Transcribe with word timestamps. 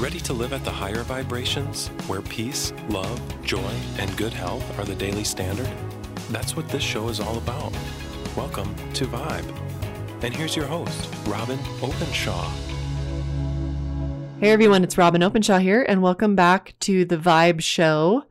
Ready 0.00 0.20
to 0.20 0.32
live 0.32 0.54
at 0.54 0.64
the 0.64 0.70
higher 0.70 1.02
vibrations, 1.02 1.88
where 2.06 2.22
peace, 2.22 2.72
love, 2.88 3.20
joy, 3.44 3.70
and 3.98 4.16
good 4.16 4.32
health 4.32 4.78
are 4.78 4.84
the 4.86 4.94
daily 4.94 5.24
standard? 5.24 5.68
That's 6.30 6.56
what 6.56 6.66
this 6.70 6.82
show 6.82 7.10
is 7.10 7.20
all 7.20 7.36
about. 7.36 7.70
Welcome 8.34 8.74
to 8.94 9.04
Vibe. 9.04 9.44
And 10.22 10.34
here's 10.34 10.56
your 10.56 10.64
host, 10.64 11.14
Robyn 11.26 11.58
Openshaw. 11.82 12.50
Hey 14.40 14.48
everyone, 14.48 14.84
it's 14.84 14.96
Robyn 14.96 15.22
Openshaw 15.22 15.58
here, 15.58 15.84
and 15.86 16.00
welcome 16.00 16.34
back 16.34 16.72
to 16.80 17.04
the 17.04 17.18
Vibe 17.18 17.60
Show. 17.60 18.24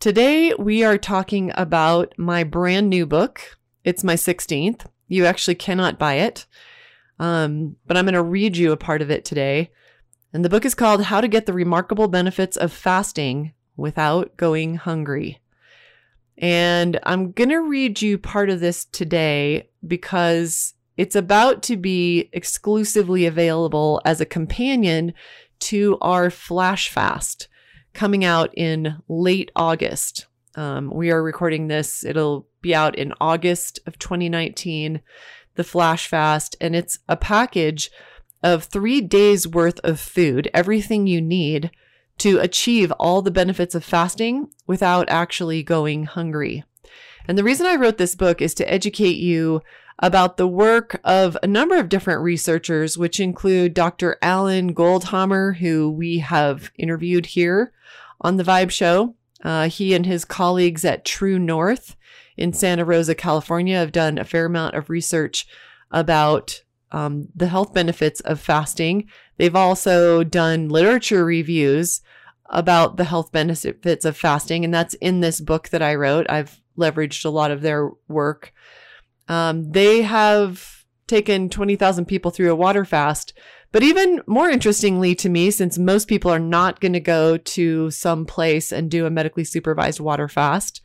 Today 0.00 0.54
we 0.54 0.84
are 0.84 0.96
talking 0.96 1.52
about 1.54 2.14
my 2.16 2.44
brand 2.44 2.88
new 2.88 3.04
book. 3.04 3.58
It's 3.84 4.04
my 4.04 4.14
16th. 4.14 4.86
You 5.08 5.26
actually 5.26 5.56
cannot 5.56 5.98
buy 5.98 6.14
it, 6.14 6.46
um, 7.18 7.76
but 7.86 7.98
I'm 7.98 8.06
going 8.06 8.14
to 8.14 8.22
read 8.22 8.56
you 8.56 8.72
a 8.72 8.78
part 8.78 9.02
of 9.02 9.10
it 9.10 9.26
today. 9.26 9.70
And 10.34 10.44
the 10.44 10.48
book 10.48 10.64
is 10.64 10.74
called 10.74 11.04
How 11.04 11.20
to 11.20 11.28
Get 11.28 11.46
the 11.46 11.52
Remarkable 11.52 12.08
Benefits 12.08 12.56
of 12.56 12.72
Fasting 12.72 13.52
Without 13.76 14.36
Going 14.36 14.74
Hungry. 14.74 15.38
And 16.36 16.98
I'm 17.04 17.30
going 17.30 17.50
to 17.50 17.60
read 17.60 18.02
you 18.02 18.18
part 18.18 18.50
of 18.50 18.58
this 18.58 18.84
today 18.84 19.68
because 19.86 20.74
it's 20.96 21.14
about 21.14 21.62
to 21.62 21.76
be 21.76 22.30
exclusively 22.32 23.26
available 23.26 24.02
as 24.04 24.20
a 24.20 24.26
companion 24.26 25.14
to 25.60 25.98
our 26.00 26.30
flash 26.30 26.88
fast 26.88 27.46
coming 27.92 28.24
out 28.24 28.50
in 28.56 28.96
late 29.06 29.52
August. 29.54 30.26
Um, 30.56 30.90
we 30.92 31.12
are 31.12 31.22
recording 31.22 31.68
this, 31.68 32.04
it'll 32.04 32.48
be 32.60 32.74
out 32.74 32.96
in 32.96 33.14
August 33.20 33.78
of 33.86 34.00
2019, 34.00 35.00
the 35.54 35.64
flash 35.64 36.08
fast, 36.08 36.56
and 36.60 36.74
it's 36.74 36.98
a 37.08 37.16
package 37.16 37.88
of 38.44 38.64
three 38.64 39.00
days 39.00 39.48
worth 39.48 39.80
of 39.82 39.98
food, 39.98 40.50
everything 40.52 41.06
you 41.06 41.20
need 41.20 41.70
to 42.18 42.38
achieve 42.38 42.92
all 42.92 43.22
the 43.22 43.30
benefits 43.30 43.74
of 43.74 43.82
fasting 43.82 44.48
without 44.66 45.08
actually 45.08 45.62
going 45.62 46.04
hungry. 46.04 46.62
And 47.26 47.38
the 47.38 47.42
reason 47.42 47.66
I 47.66 47.76
wrote 47.76 47.96
this 47.96 48.14
book 48.14 48.42
is 48.42 48.52
to 48.54 48.70
educate 48.70 49.16
you 49.16 49.62
about 49.98 50.36
the 50.36 50.46
work 50.46 51.00
of 51.04 51.38
a 51.42 51.46
number 51.46 51.76
of 51.76 51.88
different 51.88 52.20
researchers, 52.20 52.98
which 52.98 53.18
include 53.18 53.72
Dr. 53.72 54.18
Alan 54.20 54.74
Goldhamer, 54.74 55.56
who 55.56 55.90
we 55.90 56.18
have 56.18 56.70
interviewed 56.76 57.26
here 57.26 57.72
on 58.20 58.36
the 58.36 58.44
Vibe 58.44 58.70
Show. 58.70 59.14
Uh, 59.42 59.68
he 59.68 59.94
and 59.94 60.04
his 60.04 60.26
colleagues 60.26 60.84
at 60.84 61.04
True 61.04 61.38
North 61.38 61.96
in 62.36 62.52
Santa 62.52 62.84
Rosa, 62.84 63.14
California, 63.14 63.78
have 63.78 63.92
done 63.92 64.18
a 64.18 64.24
fair 64.24 64.44
amount 64.44 64.74
of 64.74 64.90
research 64.90 65.46
about 65.90 66.63
um, 66.94 67.26
the 67.34 67.48
health 67.48 67.74
benefits 67.74 68.20
of 68.20 68.40
fasting. 68.40 69.08
They've 69.36 69.56
also 69.56 70.22
done 70.22 70.68
literature 70.68 71.24
reviews 71.24 72.00
about 72.46 72.96
the 72.96 73.04
health 73.04 73.32
benefits 73.32 74.04
of 74.04 74.16
fasting, 74.16 74.64
and 74.64 74.72
that's 74.72 74.94
in 74.94 75.18
this 75.18 75.40
book 75.40 75.70
that 75.70 75.82
I 75.82 75.96
wrote. 75.96 76.26
I've 76.30 76.60
leveraged 76.78 77.24
a 77.24 77.30
lot 77.30 77.50
of 77.50 77.62
their 77.62 77.90
work. 78.06 78.52
Um, 79.26 79.72
they 79.72 80.02
have 80.02 80.84
taken 81.08 81.48
20,000 81.48 82.04
people 82.04 82.30
through 82.30 82.52
a 82.52 82.56
water 82.56 82.84
fast. 82.84 83.34
But 83.72 83.82
even 83.82 84.22
more 84.28 84.48
interestingly 84.48 85.16
to 85.16 85.28
me, 85.28 85.50
since 85.50 85.76
most 85.76 86.06
people 86.06 86.30
are 86.30 86.38
not 86.38 86.80
going 86.80 86.92
to 86.92 87.00
go 87.00 87.36
to 87.36 87.90
some 87.90 88.24
place 88.24 88.70
and 88.70 88.88
do 88.88 89.04
a 89.04 89.10
medically 89.10 89.42
supervised 89.42 89.98
water 89.98 90.28
fast, 90.28 90.80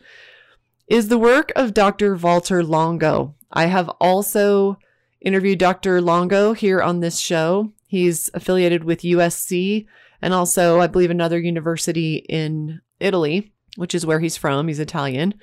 is 0.87 1.07
the 1.07 1.19
work 1.19 1.51
of 1.55 1.75
Dr. 1.75 2.15
Walter 2.15 2.63
Longo. 2.63 3.35
I 3.51 3.67
have 3.67 3.89
also 4.01 4.79
interviewed 5.21 5.59
Dr. 5.59 6.01
Longo 6.01 6.53
here 6.53 6.81
on 6.81 6.99
this 6.99 7.19
show. 7.19 7.71
He's 7.87 8.29
affiliated 8.33 8.83
with 8.83 9.01
USC 9.01 9.85
and 10.21 10.33
also, 10.33 10.79
I 10.79 10.87
believe, 10.87 11.11
another 11.11 11.39
university 11.39 12.17
in 12.17 12.81
Italy, 12.99 13.53
which 13.77 13.95
is 13.95 14.05
where 14.05 14.19
he's 14.19 14.37
from. 14.37 14.67
He's 14.67 14.79
Italian. 14.79 15.33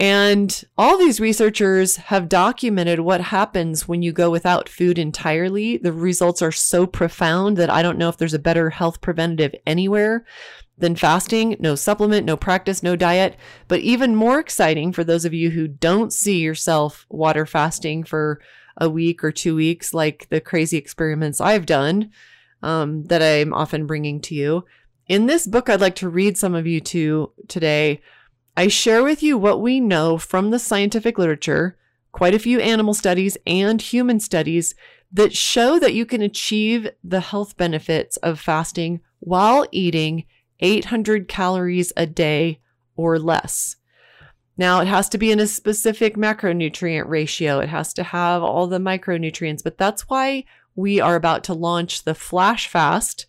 And 0.00 0.64
all 0.76 0.96
these 0.96 1.18
researchers 1.18 1.96
have 1.96 2.28
documented 2.28 3.00
what 3.00 3.20
happens 3.20 3.88
when 3.88 4.02
you 4.02 4.12
go 4.12 4.30
without 4.30 4.68
food 4.68 4.96
entirely. 4.96 5.76
The 5.76 5.92
results 5.92 6.40
are 6.40 6.52
so 6.52 6.86
profound 6.86 7.56
that 7.56 7.70
I 7.70 7.82
don't 7.82 7.98
know 7.98 8.08
if 8.08 8.16
there's 8.16 8.34
a 8.34 8.38
better 8.38 8.70
health 8.70 9.00
preventative 9.00 9.58
anywhere 9.66 10.24
than 10.76 10.94
fasting. 10.94 11.56
No 11.58 11.74
supplement, 11.74 12.24
no 12.24 12.36
practice, 12.36 12.80
no 12.80 12.94
diet. 12.94 13.36
But 13.66 13.80
even 13.80 14.14
more 14.14 14.38
exciting 14.38 14.92
for 14.92 15.02
those 15.02 15.24
of 15.24 15.34
you 15.34 15.50
who 15.50 15.66
don't 15.66 16.12
see 16.12 16.38
yourself 16.38 17.04
water 17.08 17.44
fasting 17.44 18.04
for 18.04 18.40
a 18.78 18.88
week 18.88 19.22
or 19.22 19.32
two 19.32 19.54
weeks, 19.54 19.92
like 19.92 20.28
the 20.30 20.40
crazy 20.40 20.76
experiments 20.76 21.40
I've 21.40 21.66
done 21.66 22.10
um, 22.62 23.04
that 23.04 23.22
I'm 23.22 23.52
often 23.52 23.86
bringing 23.86 24.20
to 24.22 24.34
you. 24.34 24.64
In 25.06 25.26
this 25.26 25.46
book, 25.46 25.68
I'd 25.68 25.80
like 25.80 25.96
to 25.96 26.08
read 26.08 26.36
some 26.36 26.54
of 26.54 26.66
you 26.66 26.80
to 26.82 27.32
today. 27.48 28.00
I 28.56 28.68
share 28.68 29.02
with 29.02 29.22
you 29.22 29.38
what 29.38 29.60
we 29.60 29.80
know 29.80 30.18
from 30.18 30.50
the 30.50 30.58
scientific 30.58 31.18
literature, 31.18 31.76
quite 32.12 32.34
a 32.34 32.38
few 32.38 32.60
animal 32.60 32.94
studies 32.94 33.36
and 33.46 33.80
human 33.80 34.20
studies 34.20 34.74
that 35.12 35.34
show 35.34 35.78
that 35.78 35.94
you 35.94 36.04
can 36.04 36.20
achieve 36.20 36.88
the 37.02 37.20
health 37.20 37.56
benefits 37.56 38.16
of 38.18 38.38
fasting 38.38 39.00
while 39.20 39.66
eating 39.72 40.24
800 40.60 41.28
calories 41.28 41.92
a 41.96 42.06
day 42.06 42.60
or 42.96 43.18
less. 43.18 43.76
Now, 44.58 44.80
it 44.80 44.88
has 44.88 45.08
to 45.10 45.18
be 45.18 45.30
in 45.30 45.38
a 45.38 45.46
specific 45.46 46.16
macronutrient 46.16 47.06
ratio. 47.06 47.60
It 47.60 47.68
has 47.68 47.94
to 47.94 48.02
have 48.02 48.42
all 48.42 48.66
the 48.66 48.78
micronutrients, 48.78 49.62
but 49.62 49.78
that's 49.78 50.08
why 50.08 50.44
we 50.74 51.00
are 51.00 51.14
about 51.14 51.44
to 51.44 51.54
launch 51.54 52.02
the 52.02 52.14
Flash 52.14 52.66
Fast. 52.66 53.24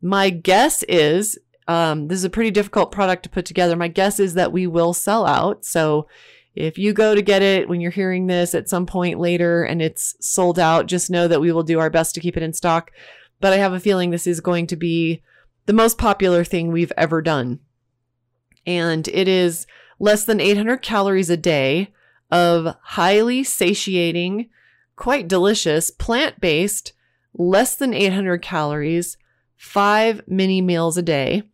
My 0.00 0.30
guess 0.30 0.82
is 0.84 1.38
um, 1.68 2.08
this 2.08 2.16
is 2.16 2.24
a 2.24 2.30
pretty 2.30 2.50
difficult 2.50 2.90
product 2.90 3.22
to 3.24 3.28
put 3.28 3.44
together. 3.44 3.76
My 3.76 3.88
guess 3.88 4.18
is 4.18 4.34
that 4.34 4.52
we 4.52 4.66
will 4.66 4.94
sell 4.94 5.26
out. 5.26 5.64
So 5.64 6.08
if 6.54 6.76
you 6.76 6.92
go 6.92 7.14
to 7.14 7.22
get 7.22 7.42
it 7.42 7.68
when 7.68 7.80
you're 7.80 7.90
hearing 7.90 8.26
this 8.26 8.54
at 8.54 8.68
some 8.68 8.86
point 8.86 9.20
later 9.20 9.64
and 9.64 9.80
it's 9.80 10.16
sold 10.20 10.58
out, 10.58 10.86
just 10.86 11.10
know 11.10 11.28
that 11.28 11.40
we 11.40 11.52
will 11.52 11.62
do 11.62 11.78
our 11.78 11.90
best 11.90 12.14
to 12.14 12.20
keep 12.20 12.36
it 12.36 12.42
in 12.42 12.52
stock. 12.52 12.90
But 13.40 13.52
I 13.52 13.56
have 13.56 13.72
a 13.72 13.80
feeling 13.80 14.10
this 14.10 14.26
is 14.26 14.40
going 14.40 14.66
to 14.68 14.76
be 14.76 15.22
the 15.66 15.72
most 15.72 15.98
popular 15.98 16.44
thing 16.44 16.72
we've 16.72 16.92
ever 16.96 17.22
done. 17.22 17.60
And 18.66 19.06
it 19.08 19.28
is 19.28 19.66
less 20.02 20.24
than 20.24 20.40
800 20.40 20.82
calories 20.82 21.30
a 21.30 21.36
day 21.36 21.92
of 22.28 22.74
highly 22.82 23.44
satiating, 23.44 24.48
quite 24.96 25.28
delicious, 25.28 25.92
plant 25.92 26.40
based, 26.40 26.92
less 27.34 27.76
than 27.76 27.94
800 27.94 28.42
calories, 28.42 29.16
five 29.56 30.20
mini 30.26 30.60
meals 30.60 30.96
a 30.96 31.02
day 31.02 31.44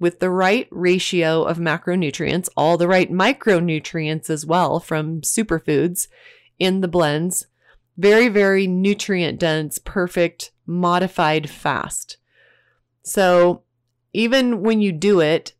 with 0.00 0.20
the 0.20 0.30
right 0.30 0.66
ratio 0.70 1.42
of 1.42 1.58
macronutrients, 1.58 2.48
all 2.56 2.78
the 2.78 2.88
right 2.88 3.12
micronutrients 3.12 4.30
as 4.30 4.46
well 4.46 4.80
from 4.80 5.20
superfoods 5.20 6.08
in 6.58 6.80
the 6.80 6.88
blends. 6.88 7.46
Very, 7.98 8.28
very 8.28 8.66
nutrient 8.66 9.38
dense, 9.38 9.78
perfect, 9.78 10.50
modified 10.64 11.50
fast. 11.50 12.16
So 13.02 13.64
even 14.14 14.62
when 14.62 14.80
you 14.80 14.92
do 14.92 15.20
it, 15.20 15.52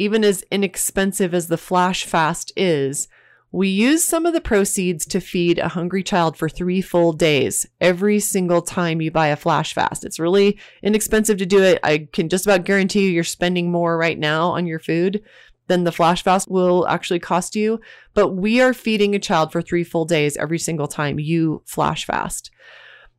even 0.00 0.24
as 0.24 0.42
inexpensive 0.50 1.34
as 1.34 1.48
the 1.48 1.58
flash 1.58 2.06
fast 2.06 2.50
is, 2.56 3.06
we 3.52 3.68
use 3.68 4.02
some 4.02 4.24
of 4.24 4.32
the 4.32 4.40
proceeds 4.40 5.04
to 5.04 5.20
feed 5.20 5.58
a 5.58 5.68
hungry 5.68 6.02
child 6.02 6.38
for 6.38 6.48
three 6.48 6.80
full 6.80 7.12
days 7.12 7.66
every 7.82 8.18
single 8.18 8.62
time 8.62 9.02
you 9.02 9.10
buy 9.10 9.26
a 9.26 9.36
flash 9.36 9.74
fast. 9.74 10.06
It's 10.06 10.18
really 10.18 10.58
inexpensive 10.82 11.36
to 11.36 11.44
do 11.44 11.62
it. 11.62 11.80
I 11.82 12.08
can 12.14 12.30
just 12.30 12.46
about 12.46 12.64
guarantee 12.64 13.04
you 13.04 13.10
you're 13.10 13.24
spending 13.24 13.70
more 13.70 13.98
right 13.98 14.18
now 14.18 14.48
on 14.48 14.66
your 14.66 14.78
food 14.78 15.22
than 15.66 15.84
the 15.84 15.92
flash 15.92 16.22
fast 16.22 16.50
will 16.50 16.88
actually 16.88 17.18
cost 17.18 17.54
you. 17.54 17.78
But 18.14 18.28
we 18.28 18.62
are 18.62 18.72
feeding 18.72 19.14
a 19.14 19.18
child 19.18 19.52
for 19.52 19.60
three 19.60 19.84
full 19.84 20.06
days 20.06 20.34
every 20.38 20.58
single 20.58 20.88
time 20.88 21.18
you 21.18 21.62
flash 21.66 22.06
fast. 22.06 22.50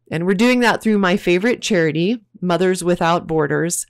And 0.09 0.25
we're 0.25 0.33
doing 0.33 0.61
that 0.61 0.81
through 0.81 0.97
my 0.97 1.15
favorite 1.15 1.61
charity, 1.61 2.23
Mothers 2.41 2.83
Without 2.83 3.27
Borders. 3.27 3.85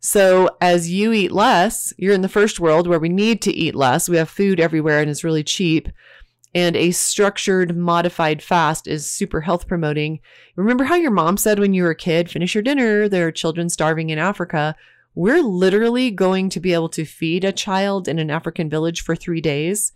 So 0.00 0.50
as 0.60 0.90
you 0.90 1.12
eat 1.12 1.32
less, 1.32 1.92
you're 1.98 2.14
in 2.14 2.22
the 2.22 2.28
first 2.28 2.60
world 2.60 2.86
where 2.86 3.00
we 3.00 3.08
need 3.08 3.42
to 3.42 3.52
eat 3.52 3.74
less. 3.74 4.08
We 4.08 4.16
have 4.16 4.28
food 4.28 4.60
everywhere 4.60 5.00
and 5.00 5.10
it's 5.10 5.24
really 5.24 5.42
cheap. 5.42 5.88
And 6.54 6.76
a 6.76 6.92
structured, 6.92 7.76
modified 7.76 8.42
fast 8.42 8.86
is 8.86 9.10
super 9.10 9.42
health 9.42 9.68
promoting. 9.68 10.20
Remember 10.56 10.84
how 10.84 10.94
your 10.94 11.10
mom 11.10 11.36
said 11.36 11.58
when 11.58 11.74
you 11.74 11.82
were 11.82 11.90
a 11.90 11.96
kid, 11.96 12.30
finish 12.30 12.54
your 12.54 12.62
dinner, 12.62 13.08
there 13.08 13.26
are 13.26 13.32
children 13.32 13.68
starving 13.68 14.10
in 14.10 14.18
Africa. 14.18 14.74
We're 15.14 15.42
literally 15.42 16.10
going 16.10 16.48
to 16.50 16.60
be 16.60 16.72
able 16.72 16.88
to 16.90 17.04
feed 17.04 17.44
a 17.44 17.52
child 17.52 18.08
in 18.08 18.18
an 18.18 18.30
African 18.30 18.70
village 18.70 19.02
for 19.02 19.16
three 19.16 19.40
days 19.40 19.92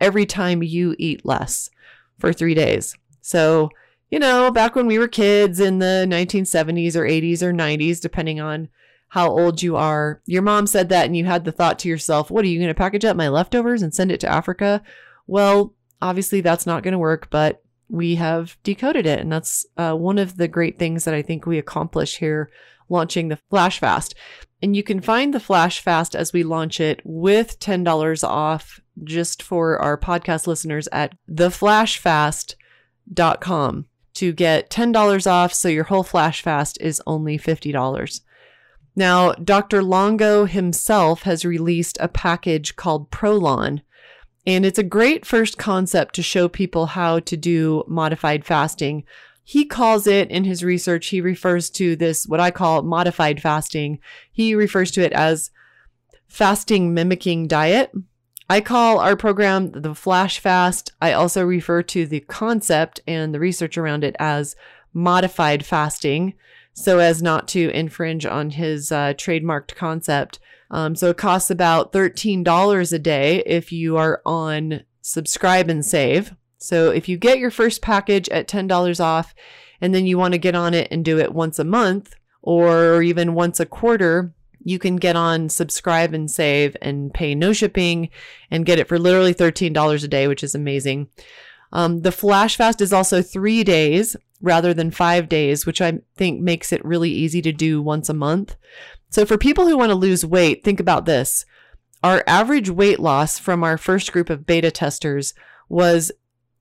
every 0.00 0.26
time 0.26 0.62
you 0.62 0.94
eat 0.98 1.24
less 1.24 1.70
for 2.18 2.32
three 2.32 2.54
days. 2.54 2.96
So, 3.20 3.70
you 4.10 4.18
know, 4.18 4.50
back 4.50 4.74
when 4.74 4.86
we 4.86 4.98
were 4.98 5.08
kids 5.08 5.60
in 5.60 5.78
the 5.78 6.06
1970s 6.08 6.96
or 6.96 7.02
80s 7.02 7.42
or 7.42 7.52
90s, 7.52 8.00
depending 8.00 8.40
on 8.40 8.68
how 9.14 9.30
old 9.30 9.62
you 9.62 9.76
are. 9.76 10.20
Your 10.26 10.42
mom 10.42 10.66
said 10.66 10.88
that, 10.88 11.06
and 11.06 11.16
you 11.16 11.24
had 11.24 11.44
the 11.44 11.52
thought 11.52 11.78
to 11.78 11.88
yourself, 11.88 12.32
what 12.32 12.44
are 12.44 12.48
you 12.48 12.58
going 12.58 12.66
to 12.66 12.74
package 12.74 13.04
up 13.04 13.16
my 13.16 13.28
leftovers 13.28 13.80
and 13.80 13.94
send 13.94 14.10
it 14.10 14.18
to 14.18 14.28
Africa? 14.28 14.82
Well, 15.28 15.72
obviously 16.02 16.40
that's 16.40 16.66
not 16.66 16.82
going 16.82 16.90
to 16.90 16.98
work, 16.98 17.30
but 17.30 17.62
we 17.88 18.16
have 18.16 18.56
decoded 18.64 19.06
it. 19.06 19.20
And 19.20 19.30
that's 19.30 19.64
uh, 19.76 19.94
one 19.94 20.18
of 20.18 20.36
the 20.36 20.48
great 20.48 20.80
things 20.80 21.04
that 21.04 21.14
I 21.14 21.22
think 21.22 21.46
we 21.46 21.58
accomplish 21.58 22.16
here 22.16 22.50
launching 22.88 23.28
the 23.28 23.38
Flash 23.50 23.78
Fast. 23.78 24.16
And 24.60 24.74
you 24.74 24.82
can 24.82 25.00
find 25.00 25.32
the 25.32 25.38
Flash 25.38 25.78
Fast 25.78 26.16
as 26.16 26.32
we 26.32 26.42
launch 26.42 26.80
it 26.80 27.00
with 27.04 27.60
$10 27.60 28.28
off 28.28 28.80
just 29.04 29.44
for 29.44 29.78
our 29.78 29.96
podcast 29.96 30.48
listeners 30.48 30.88
at 30.90 31.14
theflashfast.com 31.30 33.86
to 34.14 34.32
get 34.32 34.70
$10 34.70 35.30
off. 35.30 35.54
So 35.54 35.68
your 35.68 35.84
whole 35.84 36.02
Flash 36.02 36.42
Fast 36.42 36.78
is 36.80 37.00
only 37.06 37.38
$50. 37.38 38.20
Now, 38.96 39.32
Dr. 39.32 39.82
Longo 39.82 40.44
himself 40.44 41.22
has 41.22 41.44
released 41.44 41.98
a 42.00 42.08
package 42.08 42.76
called 42.76 43.10
Prolon, 43.10 43.82
and 44.46 44.64
it's 44.64 44.78
a 44.78 44.84
great 44.84 45.26
first 45.26 45.58
concept 45.58 46.14
to 46.14 46.22
show 46.22 46.48
people 46.48 46.86
how 46.86 47.18
to 47.20 47.36
do 47.36 47.82
modified 47.88 48.44
fasting. 48.44 49.04
He 49.42 49.64
calls 49.64 50.06
it 50.06 50.30
in 50.30 50.44
his 50.44 50.62
research, 50.62 51.08
he 51.08 51.20
refers 51.20 51.70
to 51.70 51.96
this, 51.96 52.26
what 52.26 52.40
I 52.40 52.50
call 52.50 52.82
modified 52.82 53.42
fasting. 53.42 53.98
He 54.30 54.54
refers 54.54 54.90
to 54.92 55.02
it 55.02 55.12
as 55.12 55.50
fasting 56.28 56.94
mimicking 56.94 57.48
diet. 57.48 57.92
I 58.48 58.60
call 58.60 59.00
our 59.00 59.16
program 59.16 59.72
the 59.72 59.94
flash 59.94 60.38
fast. 60.38 60.92
I 61.00 61.12
also 61.12 61.44
refer 61.44 61.82
to 61.82 62.06
the 62.06 62.20
concept 62.20 63.00
and 63.06 63.34
the 63.34 63.40
research 63.40 63.76
around 63.76 64.04
it 64.04 64.14
as 64.18 64.54
modified 64.92 65.64
fasting 65.66 66.34
so 66.74 66.98
as 66.98 67.22
not 67.22 67.48
to 67.48 67.70
infringe 67.70 68.26
on 68.26 68.50
his 68.50 68.92
uh, 68.92 69.14
trademarked 69.14 69.74
concept. 69.74 70.40
Um, 70.70 70.96
so 70.96 71.10
it 71.10 71.16
costs 71.16 71.50
about 71.50 71.92
$13 71.92 72.92
a 72.92 72.98
day 72.98 73.42
if 73.46 73.72
you 73.72 73.96
are 73.96 74.20
on 74.26 74.82
subscribe 75.00 75.70
and 75.70 75.84
save. 75.86 76.34
So 76.58 76.90
if 76.90 77.08
you 77.08 77.16
get 77.16 77.38
your 77.38 77.50
first 77.50 77.80
package 77.80 78.28
at 78.30 78.48
$10 78.48 79.00
off 79.00 79.34
and 79.80 79.94
then 79.94 80.06
you 80.06 80.18
want 80.18 80.32
to 80.32 80.38
get 80.38 80.54
on 80.54 80.74
it 80.74 80.88
and 80.90 81.04
do 81.04 81.18
it 81.18 81.32
once 81.32 81.58
a 81.58 81.64
month 81.64 82.14
or 82.42 83.02
even 83.02 83.34
once 83.34 83.60
a 83.60 83.66
quarter, 83.66 84.34
you 84.64 84.78
can 84.78 84.96
get 84.96 85.14
on 85.14 85.48
subscribe 85.48 86.12
and 86.12 86.30
save 86.30 86.76
and 86.82 87.12
pay 87.14 87.34
no 87.34 87.52
shipping 87.52 88.08
and 88.50 88.66
get 88.66 88.78
it 88.78 88.88
for 88.88 88.98
literally 88.98 89.34
$13 89.34 90.04
a 90.04 90.08
day, 90.08 90.26
which 90.26 90.42
is 90.42 90.54
amazing. 90.54 91.08
Um, 91.74 92.02
the 92.02 92.12
flash 92.12 92.56
fast 92.56 92.80
is 92.80 92.92
also 92.92 93.20
three 93.20 93.64
days 93.64 94.16
rather 94.40 94.72
than 94.72 94.90
five 94.90 95.28
days, 95.28 95.66
which 95.66 95.80
I 95.80 96.00
think 96.16 96.40
makes 96.40 96.72
it 96.72 96.84
really 96.84 97.10
easy 97.10 97.42
to 97.42 97.52
do 97.52 97.82
once 97.82 98.08
a 98.08 98.14
month. 98.14 98.56
So 99.10 99.26
for 99.26 99.36
people 99.36 99.66
who 99.66 99.76
want 99.76 99.90
to 99.90 99.96
lose 99.96 100.24
weight, 100.24 100.64
think 100.64 100.80
about 100.80 101.04
this. 101.04 101.44
Our 102.02 102.22
average 102.26 102.70
weight 102.70 103.00
loss 103.00 103.38
from 103.38 103.64
our 103.64 103.76
first 103.76 104.12
group 104.12 104.30
of 104.30 104.46
beta 104.46 104.70
testers 104.70 105.34
was 105.68 106.12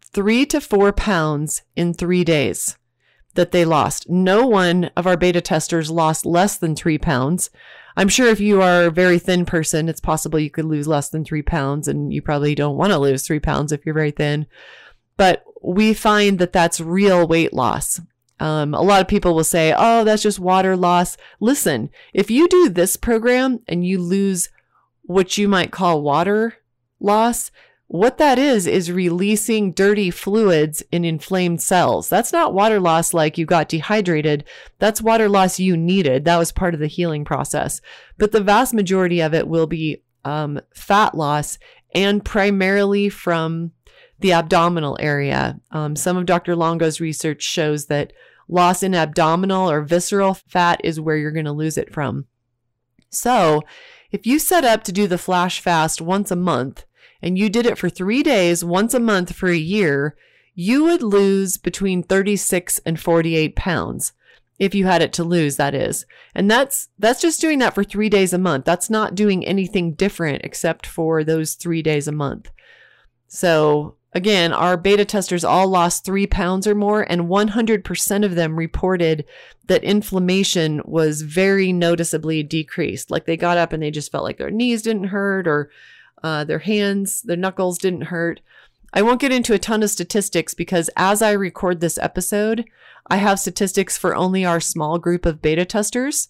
three 0.01 0.45
to 0.47 0.61
four 0.61 0.91
pounds 0.91 1.61
in 1.75 1.93
three 1.93 2.23
days 2.23 2.77
that 3.35 3.51
they 3.51 3.65
lost. 3.65 4.09
No 4.09 4.47
one 4.47 4.85
of 4.95 5.05
our 5.05 5.17
beta 5.17 5.41
testers 5.41 5.91
lost 5.91 6.25
less 6.25 6.57
than 6.57 6.75
three 6.75 6.97
pounds. 6.97 7.49
I'm 7.95 8.09
sure 8.09 8.27
if 8.27 8.39
you 8.39 8.61
are 8.61 8.85
a 8.85 8.91
very 8.91 9.19
thin 9.19 9.45
person, 9.45 9.89
it's 9.89 9.99
possible 9.99 10.39
you 10.39 10.49
could 10.49 10.65
lose 10.65 10.87
less 10.87 11.09
than 11.09 11.25
three 11.25 11.41
pounds, 11.41 11.87
and 11.87 12.13
you 12.13 12.21
probably 12.21 12.55
don't 12.55 12.77
want 12.77 12.91
to 12.91 12.99
lose 12.99 13.25
three 13.25 13.39
pounds 13.39 13.71
if 13.71 13.85
you're 13.85 13.93
very 13.93 14.11
thin. 14.11 14.47
But 15.17 15.43
we 15.61 15.93
find 15.93 16.39
that 16.39 16.53
that's 16.53 16.81
real 16.81 17.27
weight 17.27 17.53
loss. 17.53 18.01
Um, 18.39 18.73
a 18.73 18.81
lot 18.81 19.01
of 19.01 19.07
people 19.07 19.35
will 19.35 19.43
say, 19.43 19.73
oh, 19.77 20.03
that's 20.03 20.23
just 20.23 20.39
water 20.39 20.75
loss. 20.75 21.15
Listen, 21.39 21.89
if 22.13 22.29
you 22.29 22.47
do 22.49 22.67
this 22.67 22.97
program 22.97 23.59
and 23.67 23.85
you 23.85 23.99
lose 23.99 24.49
what 25.03 25.37
you 25.37 25.47
might 25.47 25.71
call 25.71 26.01
water 26.01 26.55
loss, 26.99 27.51
what 27.87 28.17
that 28.17 28.39
is, 28.39 28.65
is 28.65 28.91
releasing 28.91 29.71
dirty 29.71 30.09
fluids 30.09 30.81
in 30.91 31.05
inflamed 31.05 31.61
cells. 31.61 32.09
That's 32.09 32.33
not 32.33 32.53
water 32.53 32.79
loss 32.79 33.13
like 33.13 33.37
you 33.37 33.45
got 33.45 33.69
dehydrated. 33.69 34.45
That's 34.79 35.01
water 35.01 35.29
loss 35.29 35.59
you 35.59 35.77
needed. 35.77 36.25
That 36.25 36.37
was 36.37 36.51
part 36.51 36.73
of 36.73 36.79
the 36.79 36.87
healing 36.87 37.23
process. 37.23 37.81
But 38.17 38.31
the 38.31 38.41
vast 38.41 38.73
majority 38.73 39.21
of 39.21 39.33
it 39.33 39.47
will 39.47 39.67
be 39.67 40.01
um, 40.25 40.59
fat 40.73 41.13
loss 41.13 41.59
and 41.93 42.25
primarily 42.25 43.09
from 43.09 43.71
the 44.23 44.31
abdominal 44.33 44.97
area. 45.01 45.59
Um, 45.71 45.95
some 45.97 46.15
of 46.15 46.25
Dr. 46.25 46.55
Longo's 46.55 47.01
research 47.01 47.43
shows 47.43 47.87
that 47.87 48.13
loss 48.47 48.81
in 48.81 48.95
abdominal 48.95 49.69
or 49.69 49.81
visceral 49.81 50.33
fat 50.33 50.79
is 50.83 50.99
where 50.99 51.17
you're 51.17 51.31
going 51.31 51.45
to 51.45 51.51
lose 51.51 51.77
it 51.77 51.93
from. 51.93 52.25
So, 53.09 53.61
if 54.11 54.25
you 54.25 54.39
set 54.39 54.63
up 54.63 54.83
to 54.85 54.93
do 54.93 55.07
the 55.07 55.17
flash 55.17 55.59
fast 55.59 56.01
once 56.01 56.31
a 56.31 56.37
month, 56.37 56.85
and 57.21 57.37
you 57.37 57.49
did 57.49 57.65
it 57.65 57.77
for 57.77 57.89
three 57.89 58.23
days, 58.23 58.63
once 58.63 58.93
a 58.93 58.99
month 58.99 59.35
for 59.35 59.49
a 59.49 59.57
year, 59.57 60.15
you 60.55 60.85
would 60.85 61.03
lose 61.03 61.57
between 61.57 62.01
36 62.01 62.79
and 62.85 62.99
48 62.99 63.55
pounds 63.57 64.13
if 64.57 64.73
you 64.73 64.85
had 64.85 65.01
it 65.01 65.11
to 65.11 65.23
lose 65.23 65.57
that 65.57 65.73
is 65.73 66.05
and 66.35 66.49
that's 66.49 66.89
that's 66.99 67.19
just 67.19 67.41
doing 67.41 67.57
that 67.57 67.73
for 67.73 67.83
3 67.83 68.07
days 68.07 68.33
a 68.33 68.37
month 68.37 68.65
that's 68.65 68.87
not 68.87 69.15
doing 69.15 69.43
anything 69.43 69.95
different 69.95 70.41
except 70.43 70.85
for 70.85 71.23
those 71.23 71.55
3 71.55 71.81
days 71.81 72.07
a 72.07 72.11
month 72.11 72.51
so 73.27 73.95
again 74.13 74.53
our 74.53 74.77
beta 74.77 75.05
testers 75.05 75.43
all 75.43 75.67
lost 75.67 76.05
3 76.05 76.27
pounds 76.27 76.67
or 76.67 76.75
more 76.75 77.01
and 77.01 77.23
100% 77.23 78.25
of 78.25 78.35
them 78.35 78.55
reported 78.55 79.25
that 79.65 79.83
inflammation 79.83 80.81
was 80.85 81.21
very 81.21 81.71
noticeably 81.73 82.43
decreased 82.43 83.09
like 83.09 83.25
they 83.25 83.37
got 83.37 83.57
up 83.57 83.73
and 83.73 83.81
they 83.81 83.91
just 83.91 84.11
felt 84.11 84.23
like 84.23 84.37
their 84.37 84.51
knees 84.51 84.81
didn't 84.81 85.05
hurt 85.05 85.47
or 85.47 85.69
uh, 86.23 86.43
their 86.43 86.59
hands, 86.59 87.21
their 87.21 87.37
knuckles 87.37 87.77
didn't 87.77 88.03
hurt. 88.03 88.39
I 88.93 89.01
won't 89.01 89.21
get 89.21 89.31
into 89.31 89.53
a 89.53 89.59
ton 89.59 89.83
of 89.83 89.89
statistics 89.89 90.53
because 90.53 90.89
as 90.95 91.21
I 91.21 91.31
record 91.31 91.81
this 91.81 91.97
episode, 91.97 92.65
I 93.07 93.17
have 93.17 93.39
statistics 93.39 93.97
for 93.97 94.15
only 94.15 94.45
our 94.45 94.59
small 94.59 94.99
group 94.99 95.25
of 95.25 95.41
beta 95.41 95.65
testers. 95.65 96.29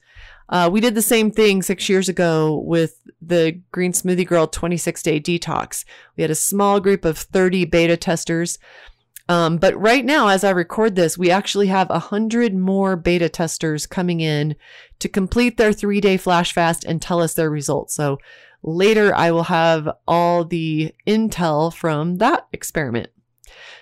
Uh, 0.49 0.69
we 0.71 0.81
did 0.81 0.95
the 0.95 1.01
same 1.01 1.31
thing 1.31 1.61
six 1.61 1.89
years 1.89 2.09
ago 2.09 2.61
with 2.65 2.99
the 3.21 3.61
Green 3.71 3.93
Smoothie 3.93 4.27
Girl 4.27 4.47
26 4.47 5.01
day 5.03 5.19
detox. 5.19 5.85
We 6.15 6.21
had 6.21 6.31
a 6.31 6.35
small 6.35 6.79
group 6.79 7.05
of 7.05 7.17
30 7.17 7.65
beta 7.65 7.97
testers. 7.97 8.59
Um, 9.29 9.57
but 9.57 9.79
right 9.79 10.03
now, 10.03 10.27
as 10.27 10.43
I 10.43 10.49
record 10.49 10.95
this, 10.95 11.17
we 11.17 11.31
actually 11.31 11.67
have 11.67 11.89
a 11.89 11.99
hundred 11.99 12.53
more 12.53 12.97
beta 12.97 13.29
testers 13.29 13.87
coming 13.87 14.19
in 14.19 14.55
to 14.99 15.07
complete 15.07 15.55
their 15.57 15.71
three 15.71 16.01
day 16.01 16.17
flash 16.17 16.51
fast 16.51 16.83
and 16.83 17.01
tell 17.01 17.21
us 17.21 17.33
their 17.33 17.49
results. 17.49 17.95
So 17.95 18.19
Later, 18.63 19.13
I 19.13 19.31
will 19.31 19.43
have 19.43 19.89
all 20.07 20.45
the 20.45 20.95
intel 21.05 21.73
from 21.73 22.17
that 22.17 22.47
experiment. 22.53 23.09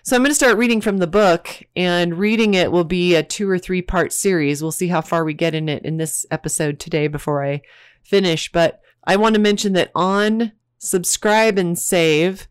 So 0.03 0.15
I'm 0.15 0.21
going 0.21 0.31
to 0.31 0.35
start 0.35 0.57
reading 0.57 0.81
from 0.81 0.97
the 0.97 1.07
book, 1.07 1.63
and 1.75 2.17
reading 2.17 2.53
it 2.53 2.71
will 2.71 2.83
be 2.83 3.15
a 3.15 3.23
two 3.23 3.49
or 3.49 3.59
three 3.59 3.81
part 3.81 4.13
series. 4.13 4.61
We'll 4.61 4.71
see 4.71 4.87
how 4.87 5.01
far 5.01 5.23
we 5.23 5.33
get 5.33 5.55
in 5.55 5.69
it 5.69 5.83
in 5.83 5.97
this 5.97 6.25
episode 6.31 6.79
today 6.79 7.07
before 7.07 7.45
I 7.45 7.61
finish. 8.03 8.51
But 8.51 8.81
I 9.05 9.15
want 9.15 9.35
to 9.35 9.41
mention 9.41 9.73
that 9.73 9.91
on 9.95 10.51
subscribe 10.77 11.57
and 11.57 11.77
save, 11.77 12.47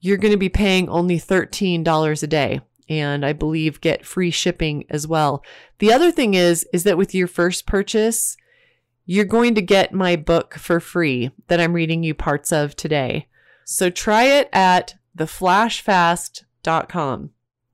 you're 0.00 0.18
going 0.18 0.32
to 0.32 0.38
be 0.38 0.48
paying 0.48 0.88
only 0.88 1.18
$13 1.18 2.22
a 2.22 2.26
day 2.26 2.60
and 2.88 3.24
I 3.24 3.32
believe 3.32 3.80
get 3.80 4.04
free 4.04 4.30
shipping 4.30 4.84
as 4.90 5.06
well. 5.06 5.42
The 5.78 5.92
other 5.92 6.10
thing 6.10 6.34
is 6.34 6.66
is 6.72 6.84
that 6.84 6.98
with 6.98 7.14
your 7.14 7.26
first 7.26 7.66
purchase, 7.66 8.36
you're 9.06 9.24
going 9.24 9.54
to 9.54 9.62
get 9.62 9.94
my 9.94 10.16
book 10.16 10.54
for 10.54 10.80
free 10.80 11.30
that 11.48 11.60
I'm 11.60 11.72
reading 11.72 12.02
you 12.02 12.14
parts 12.14 12.52
of 12.52 12.76
today. 12.76 13.28
So 13.64 13.90
try 13.90 14.24
it 14.24 14.48
at 14.52 14.96
theflashfast.com. 15.16 16.46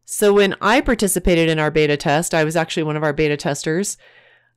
So 0.05 0.33
when 0.33 0.55
I 0.61 0.81
participated 0.81 1.49
in 1.49 1.59
our 1.59 1.71
beta 1.71 1.97
test, 1.97 2.33
I 2.33 2.45
was 2.45 2.57
actually 2.57 2.85
one 2.85 2.97
of 2.97 3.03
our 3.03 3.13
beta 3.13 3.37
testers. 3.37 3.99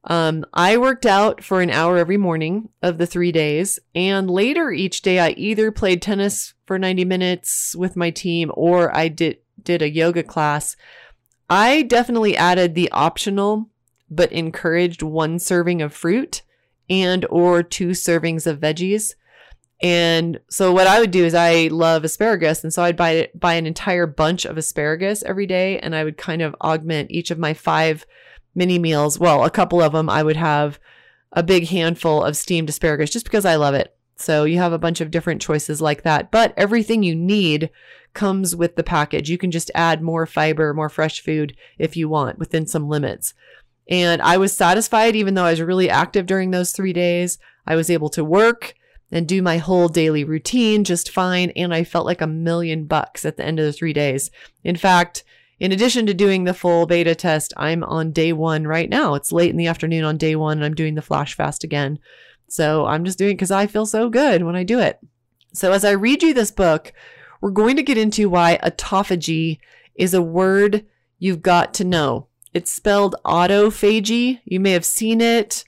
Um, 0.05 0.45
I 0.53 0.77
worked 0.77 1.05
out 1.05 1.43
for 1.43 1.61
an 1.61 1.69
hour 1.69 1.97
every 1.97 2.17
morning 2.17 2.69
of 2.81 2.97
the 2.97 3.05
three 3.05 3.31
days, 3.31 3.79
and 3.93 4.31
later 4.31 4.71
each 4.71 5.01
day 5.01 5.19
I 5.19 5.31
either 5.31 5.71
played 5.71 6.01
tennis 6.01 6.53
for 6.65 6.79
90 6.79 7.05
minutes 7.05 7.75
with 7.75 7.95
my 7.95 8.09
team 8.09 8.51
or 8.55 8.95
I 8.95 9.09
did 9.09 9.37
did 9.61 9.81
a 9.81 9.89
yoga 9.89 10.23
class. 10.23 10.75
I 11.49 11.83
definitely 11.83 12.35
added 12.35 12.73
the 12.73 12.89
optional 12.91 13.69
but 14.09 14.31
encouraged 14.31 15.03
one 15.03 15.37
serving 15.37 15.81
of 15.81 15.93
fruit 15.93 16.41
and 16.89 17.25
or 17.29 17.61
two 17.61 17.89
servings 17.89 18.47
of 18.47 18.59
veggies. 18.59 19.13
And 19.81 20.39
so 20.49 20.71
what 20.71 20.87
I 20.87 20.99
would 20.99 21.11
do 21.11 21.25
is 21.25 21.33
I 21.33 21.67
love 21.71 22.03
asparagus. 22.03 22.63
And 22.63 22.73
so 22.73 22.83
I'd 22.83 22.97
buy 22.97 23.29
buy 23.33 23.53
an 23.53 23.65
entire 23.65 24.05
bunch 24.05 24.45
of 24.45 24.57
asparagus 24.57 25.23
every 25.23 25.47
day. 25.47 25.79
And 25.79 25.95
I 25.95 26.03
would 26.03 26.17
kind 26.17 26.41
of 26.41 26.55
augment 26.61 27.11
each 27.11 27.31
of 27.31 27.39
my 27.39 27.53
five 27.53 28.05
mini 28.53 28.77
meals. 28.77 29.17
Well, 29.17 29.43
a 29.43 29.49
couple 29.49 29.81
of 29.81 29.93
them 29.93 30.09
I 30.09 30.23
would 30.23 30.37
have 30.37 30.79
a 31.31 31.41
big 31.41 31.67
handful 31.67 32.23
of 32.23 32.37
steamed 32.37 32.69
asparagus 32.69 33.09
just 33.09 33.25
because 33.25 33.45
I 33.45 33.55
love 33.55 33.73
it. 33.73 33.95
So 34.17 34.43
you 34.43 34.59
have 34.59 34.73
a 34.73 34.77
bunch 34.77 35.01
of 35.01 35.09
different 35.09 35.41
choices 35.41 35.81
like 35.81 36.03
that. 36.03 36.29
But 36.29 36.53
everything 36.55 37.01
you 37.01 37.15
need 37.15 37.71
comes 38.13 38.55
with 38.55 38.75
the 38.75 38.83
package. 38.83 39.29
You 39.29 39.37
can 39.37 39.51
just 39.51 39.71
add 39.73 40.01
more 40.01 40.25
fiber, 40.25 40.73
more 40.73 40.89
fresh 40.89 41.21
food 41.21 41.55
if 41.79 41.97
you 41.97 42.07
want 42.07 42.37
within 42.37 42.67
some 42.67 42.87
limits. 42.87 43.33
And 43.89 44.21
I 44.21 44.37
was 44.37 44.53
satisfied, 44.53 45.15
even 45.15 45.33
though 45.33 45.45
I 45.45 45.51
was 45.51 45.61
really 45.61 45.89
active 45.89 46.25
during 46.25 46.51
those 46.51 46.71
three 46.71 46.93
days. 46.93 47.39
I 47.65 47.75
was 47.75 47.89
able 47.89 48.09
to 48.09 48.23
work 48.23 48.75
and 49.11 49.27
do 49.27 49.41
my 49.41 49.57
whole 49.57 49.89
daily 49.89 50.23
routine 50.23 50.83
just 50.83 51.11
fine. 51.11 51.51
And 51.51 51.73
I 51.73 51.83
felt 51.83 52.05
like 52.05 52.21
a 52.21 52.27
million 52.27 52.85
bucks 52.85 53.25
at 53.25 53.37
the 53.37 53.45
end 53.45 53.59
of 53.59 53.65
the 53.65 53.73
three 53.73 53.93
days. 53.93 54.31
In 54.63 54.75
fact, 54.75 55.23
in 55.59 55.71
addition 55.71 56.07
to 56.07 56.13
doing 56.13 56.45
the 56.45 56.53
full 56.53 56.87
beta 56.87 57.13
test, 57.13 57.53
I'm 57.55 57.83
on 57.83 58.11
day 58.11 58.33
one 58.33 58.65
right 58.65 58.89
now. 58.89 59.13
It's 59.13 59.31
late 59.31 59.51
in 59.51 59.57
the 59.57 59.67
afternoon 59.67 60.03
on 60.03 60.17
day 60.17 60.35
one, 60.35 60.57
and 60.57 60.65
I'm 60.65 60.73
doing 60.73 60.95
the 60.95 61.03
flash 61.03 61.35
fast 61.35 61.63
again. 61.63 61.99
So 62.47 62.85
I'm 62.85 63.05
just 63.05 63.19
doing 63.19 63.31
it 63.31 63.35
because 63.35 63.51
I 63.51 63.67
feel 63.67 63.85
so 63.85 64.09
good 64.09 64.43
when 64.43 64.55
I 64.55 64.63
do 64.63 64.79
it. 64.79 64.99
So 65.53 65.71
as 65.71 65.85
I 65.85 65.91
read 65.91 66.23
you 66.23 66.33
this 66.33 66.49
book, 66.49 66.93
we're 67.41 67.51
going 67.51 67.75
to 67.75 67.83
get 67.83 67.97
into 67.97 68.29
why 68.29 68.59
autophagy 68.63 69.59
is 69.95 70.13
a 70.13 70.21
word 70.21 70.85
you've 71.19 71.41
got 71.41 71.73
to 71.75 71.83
know. 71.83 72.27
It's 72.53 72.71
spelled 72.71 73.15
autophagy. 73.23 74.39
You 74.45 74.59
may 74.59 74.71
have 74.71 74.85
seen 74.85 75.21
it, 75.21 75.63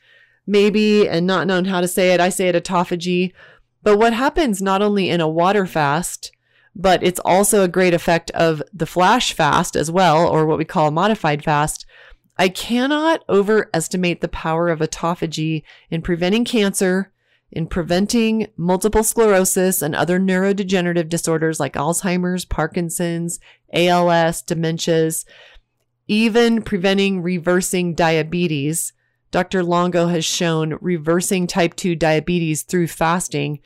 maybe, 0.46 1.08
and 1.08 1.26
not 1.26 1.48
known 1.48 1.66
how 1.66 1.82
to 1.82 1.88
say 1.88 2.14
it. 2.14 2.20
I 2.20 2.30
say 2.30 2.48
it 2.50 2.56
autophagy. 2.56 3.34
But 3.82 3.98
what 3.98 4.14
happens 4.14 4.62
not 4.62 4.82
only 4.82 5.10
in 5.10 5.22
a 5.22 5.28
water 5.28 5.66
fast, 5.66 6.32
but 6.76 7.04
it's 7.04 7.20
also 7.20 7.64
a 7.64 7.68
great 7.68 7.94
effect 7.94 8.32
of 8.32 8.64
the 8.74 8.86
flash 8.86 9.34
fast 9.34 9.76
as 9.76 9.92
well, 9.92 10.28
or 10.28 10.46
what 10.46 10.58
we 10.58 10.66
call 10.66 10.92
modified 10.92 11.44
fast. 11.44 11.86
I 12.38 12.50
cannot 12.50 13.24
overestimate 13.30 14.22
the 14.22 14.28
power 14.28 14.70
of 14.70 14.80
autophagy 14.80 15.64
in 15.92 16.02
preventing 16.02 16.46
cancer, 16.46 17.12
in 17.52 17.68
preventing 17.68 18.48
multiple 18.58 19.04
sclerosis 19.04 19.84
and 19.84 19.96
other 19.96 20.20
neurodegenerative 20.20 21.10
disorders 21.10 21.60
like 21.60 21.74
Alzheimer's, 21.74 22.46
Parkinson's, 22.46 23.40
ALS, 23.72 24.42
dementias, 24.42 25.26
even 26.08 26.64
preventing 26.64 27.22
reversing 27.22 27.94
diabetes. 27.94 28.94
Dr. 29.34 29.64
Longo 29.64 30.08
has 30.08 30.24
shown 30.24 30.78
reversing 30.80 31.48
type 31.48 31.76
2 31.76 31.96
diabetes 31.96 32.64
through 32.64 32.88
fasting 32.88 33.60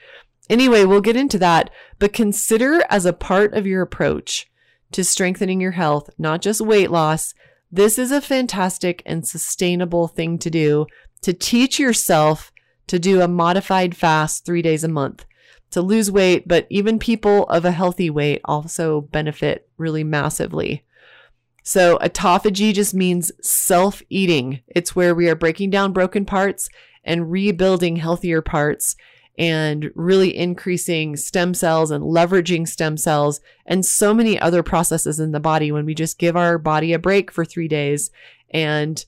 Anyway, 0.50 0.86
we'll 0.86 1.01
get 1.01 1.15
into 1.15 1.38
that, 1.39 1.69
but 2.00 2.13
consider 2.13 2.81
as 2.89 3.05
a 3.05 3.13
part 3.13 3.53
of 3.53 3.67
your 3.67 3.81
approach 3.81 4.50
to 4.91 5.03
strengthening 5.03 5.59
your 5.59 5.71
health, 5.71 6.09
not 6.17 6.41
just 6.41 6.62
weight 6.62 6.89
loss. 6.89 7.33
This 7.71 8.00
is 8.00 8.12
a 8.12 8.21
fantastic 8.21 9.03
and 9.05 9.27
sustainable 9.27 10.07
thing 10.07 10.38
to 10.39 10.50
do 10.50 10.88
to 11.21 11.33
teach 11.33 11.79
yourself 11.79 12.53
to 12.88 12.97
do 12.97 13.21
a 13.21 13.27
modified 13.27 13.97
fast 13.97 14.45
three 14.45 14.62
days 14.62 14.83
a 14.83 14.88
month 14.88 15.25
to 15.71 15.81
lose 15.81 16.09
weight, 16.09 16.47
but 16.47 16.65
even 16.69 16.97
people 16.97 17.43
of 17.47 17.65
a 17.65 17.71
healthy 17.71 18.09
weight 18.09 18.39
also 18.45 19.01
benefit 19.01 19.67
really 19.77 20.03
massively. 20.03 20.86
So, 21.67 21.97
autophagy 21.97 22.74
just 22.74 22.93
means 22.93 23.29
self 23.41 24.01
eating. 24.09 24.62
It's 24.67 24.95
where 24.95 25.13
we 25.13 25.27
are 25.27 25.36
breaking 25.36 25.69
down 25.69 25.91
broken 25.91 26.24
parts 26.24 26.69
and 27.03 27.29
rebuilding 27.29 27.97
healthier 27.97 28.41
parts 28.41 28.95
and 29.38 29.91
really 29.93 30.33
increasing 30.33 31.17
stem 31.17 31.53
cells 31.53 31.91
and 31.91 32.05
leveraging 32.05 32.69
stem 32.69 32.95
cells 32.95 33.41
and 33.65 33.86
so 33.86 34.13
many 34.13 34.39
other 34.39 34.63
processes 34.63 35.19
in 35.19 35.33
the 35.33 35.41
body 35.41 35.69
when 35.69 35.86
we 35.86 35.93
just 35.93 36.19
give 36.19 36.38
our 36.38 36.57
body 36.57 36.93
a 36.93 37.00
break 37.00 37.31
for 37.31 37.43
three 37.43 37.67
days 37.67 38.12
and 38.51 39.03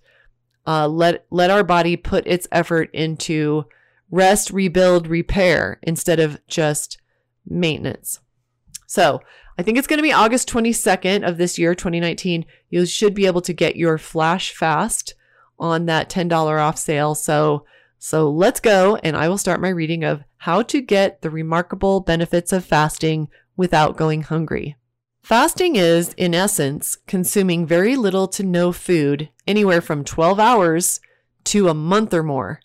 uh, 0.67 0.85
let 0.85 1.25
let 1.31 1.49
our 1.49 1.63
body 1.63 1.95
put 1.95 2.27
its 2.27 2.45
effort 2.51 2.89
into 2.91 3.63
rest, 4.11 4.51
rebuild, 4.51 5.07
repair 5.07 5.79
instead 5.81 6.19
of 6.19 6.45
just 6.49 6.97
maintenance. 7.45 8.19
So 8.89 9.22
I 9.55 9.62
think 9.62 9.77
it's 9.77 9.86
going 9.86 10.00
to 10.00 10.03
be 10.03 10.12
August 10.12 10.50
22nd 10.50 11.27
of 11.27 11.38
this 11.38 11.60
year, 11.60 11.75
2019. 11.75 12.43
You 12.72 12.88
should 12.88 13.13
be 13.13 13.27
able 13.27 13.41
to 13.41 13.53
get 13.53 13.75
your 13.75 14.00
flash 14.00 14.51
fast 14.51 15.13
on 15.60 15.86
that 15.86 16.10
$10 16.10 16.60
off 16.60 16.79
sale. 16.79 17.13
So 17.13 17.65
so 18.00 18.31
let's 18.31 18.60
go, 18.60 18.96
and 19.03 19.15
I 19.15 19.27
will 19.29 19.38
start 19.38 19.62
my 19.62 19.69
reading 19.69 20.03
of 20.03 20.24
How 20.38 20.63
to 20.63 20.81
Get 20.81 21.22
the 21.22 21.29
Remarkable 21.29 22.00
Benefits 22.00 22.51
of 22.51 22.65
Fasting 22.65 23.27
Without 23.58 23.96
Going 23.96 24.24
Hungry. 24.24 24.77
Fasting 25.22 25.75
is, 25.75 26.13
in 26.13 26.34
essence, 26.34 26.98
consuming 27.05 27.67
very 27.67 27.96
little 27.96 28.27
to 28.29 28.41
no 28.41 28.72
food, 28.72 29.29
anywhere 29.46 29.81
from 29.81 30.05
12 30.05 30.39
hours 30.39 31.01
to 31.43 31.67
a 31.67 31.74
month 31.74 32.13
or 32.13 32.24
more. 32.24 32.62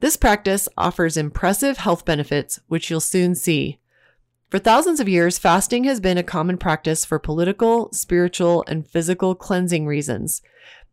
This 0.00 0.16
practice 0.16 0.68
offers 0.76 1.18
impressive 1.18 1.76
health 1.76 2.04
benefits, 2.04 2.58
which 2.66 2.88
you'll 2.88 3.00
soon 3.00 3.34
see. 3.34 3.78
For 4.48 4.58
thousands 4.58 4.98
of 4.98 5.10
years, 5.10 5.38
fasting 5.38 5.84
has 5.84 6.00
been 6.00 6.16
a 6.16 6.22
common 6.22 6.56
practice 6.56 7.04
for 7.04 7.18
political, 7.18 7.92
spiritual, 7.92 8.64
and 8.66 8.88
physical 8.88 9.34
cleansing 9.34 9.86
reasons. 9.86 10.40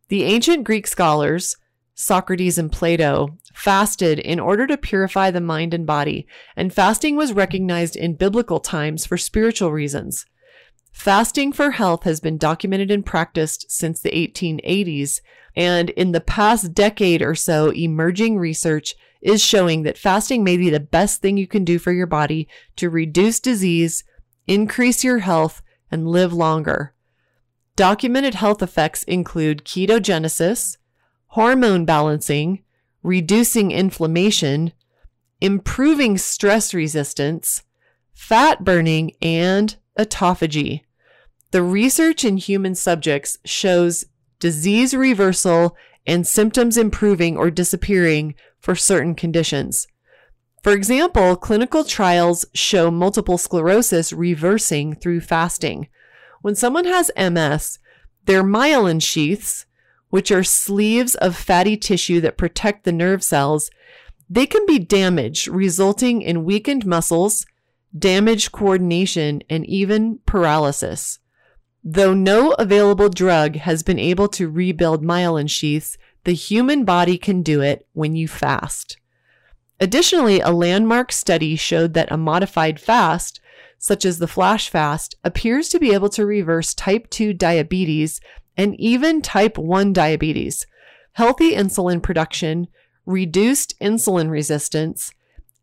The 0.10 0.24
ancient 0.26 0.66
Greek 0.66 0.86
scholars, 0.86 1.56
Socrates 1.94 2.58
and 2.58 2.70
Plato 2.70 3.38
fasted 3.54 4.20
in 4.20 4.42
order 4.42 4.68
to 4.68 4.76
purify 4.76 5.32
the 5.32 5.40
mind 5.40 5.74
and 5.74 5.86
body, 5.86 6.28
and 6.58 6.74
fasting 6.74 7.16
was 7.16 7.32
recognized 7.32 7.96
in 7.96 8.16
biblical 8.16 8.60
times 8.60 9.06
for 9.06 9.18
spiritual 9.18 9.72
reasons. 9.72 10.26
Fasting 10.92 11.54
for 11.54 11.72
health 11.72 12.04
has 12.04 12.20
been 12.20 12.38
documented 12.38 12.92
and 12.92 13.06
practiced 13.06 13.72
since 13.72 14.02
the 14.02 14.12
1880s, 14.12 15.22
and 15.56 15.92
in 15.92 16.12
the 16.12 16.20
past 16.20 16.74
decade 16.74 17.22
or 17.22 17.36
so, 17.36 17.72
emerging 17.72 18.38
research 18.38 18.96
is 19.26 19.44
showing 19.44 19.82
that 19.82 19.98
fasting 19.98 20.44
may 20.44 20.56
be 20.56 20.70
the 20.70 20.80
best 20.80 21.20
thing 21.20 21.36
you 21.36 21.48
can 21.48 21.66
do 21.66 21.80
for 21.80 21.92
your 21.92 22.06
body 22.06 22.48
to 22.76 22.92
reduce 22.92 23.40
disease, 23.40 24.04
increase 24.46 25.04
your 25.04 25.18
health, 25.20 25.64
and 25.90 26.08
live 26.08 26.32
longer. 26.32 26.94
Documented 27.76 28.36
health 28.36 28.62
effects 28.62 29.02
include 29.04 29.66
ketogenesis, 29.66 30.78
hormone 31.30 31.86
balancing, 31.86 32.62
reducing 33.02 33.72
inflammation, 33.72 34.72
improving 35.42 36.20
stress 36.20 36.72
resistance, 36.72 37.64
fat 38.14 38.64
burning, 38.64 39.12
and 39.24 39.76
autophagy. 39.98 40.82
The 41.50 41.64
research 41.64 42.24
in 42.24 42.38
human 42.38 42.76
subjects 42.76 43.40
shows 43.44 44.06
disease 44.40 44.94
reversal 44.94 45.76
and 46.06 46.28
symptoms 46.28 46.78
improving 46.78 47.38
or 47.38 47.50
disappearing 47.50 48.36
for 48.66 48.76
certain 48.76 49.14
conditions. 49.14 49.88
For 50.64 50.72
example, 50.72 51.36
clinical 51.36 51.84
trials 51.84 52.46
show 52.56 52.90
multiple 52.90 53.38
sclerosis 53.38 54.12
reversing 54.12 54.96
through 54.96 55.22
fasting. 55.22 55.88
When 56.42 56.56
someone 56.56 56.86
has 56.86 57.12
MS, 57.16 57.78
their 58.26 58.44
myelin 58.44 59.04
sheaths, 59.04 59.68
which 60.10 60.32
are 60.32 60.44
sleeves 60.44 61.14
of 61.14 61.36
fatty 61.36 61.78
tissue 61.78 62.20
that 62.22 62.40
protect 62.40 62.86
the 62.86 62.92
nerve 62.92 63.24
cells, 63.24 63.70
they 64.28 64.48
can 64.48 64.66
be 64.66 64.80
damaged, 64.80 65.48
resulting 65.48 66.24
in 66.24 66.44
weakened 66.44 66.88
muscles, 66.88 67.46
damaged 67.96 68.52
coordination, 68.52 69.44
and 69.48 69.64
even 69.68 70.22
paralysis. 70.26 71.20
Though 71.84 72.16
no 72.16 72.54
available 72.54 73.10
drug 73.10 73.58
has 73.58 73.84
been 73.84 74.00
able 74.00 74.28
to 74.30 74.50
rebuild 74.50 75.04
myelin 75.04 75.52
sheaths, 75.52 76.00
the 76.26 76.34
human 76.34 76.84
body 76.84 77.18
can 77.18 77.42
do 77.42 77.62
it 77.62 77.88
when 77.94 78.16
you 78.16 78.28
fast. 78.28 78.98
Additionally, 79.80 80.40
a 80.40 80.52
landmark 80.52 81.12
study 81.12 81.56
showed 81.56 81.94
that 81.94 82.12
a 82.12 82.18
modified 82.18 82.80
fast, 82.80 83.40
such 83.78 84.06
as 84.06 84.20
the 84.20 84.28
flash 84.28 84.70
fast, 84.70 85.16
appears 85.24 85.70
to 85.70 85.80
be 85.80 85.94
able 85.94 86.10
to 86.10 86.26
reverse 86.26 86.74
type 86.74 87.10
2 87.10 87.34
diabetes 87.34 88.20
and 88.58 88.80
even 88.80 89.22
type 89.22 89.58
1 89.58 89.94
diabetes, 89.94 90.66
healthy 91.14 91.54
insulin 91.54 92.02
production, 92.02 92.68
reduced 93.06 93.80
insulin 93.80 94.30
resistance, 94.30 95.12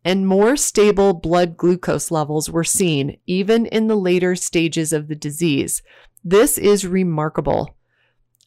and 0.05 0.27
more 0.27 0.55
stable 0.55 1.13
blood 1.13 1.57
glucose 1.57 2.11
levels 2.11 2.49
were 2.49 2.63
seen 2.63 3.17
even 3.25 3.65
in 3.65 3.87
the 3.87 3.95
later 3.95 4.35
stages 4.35 4.93
of 4.93 5.07
the 5.07 5.15
disease. 5.15 5.81
This 6.23 6.57
is 6.57 6.85
remarkable. 6.85 7.75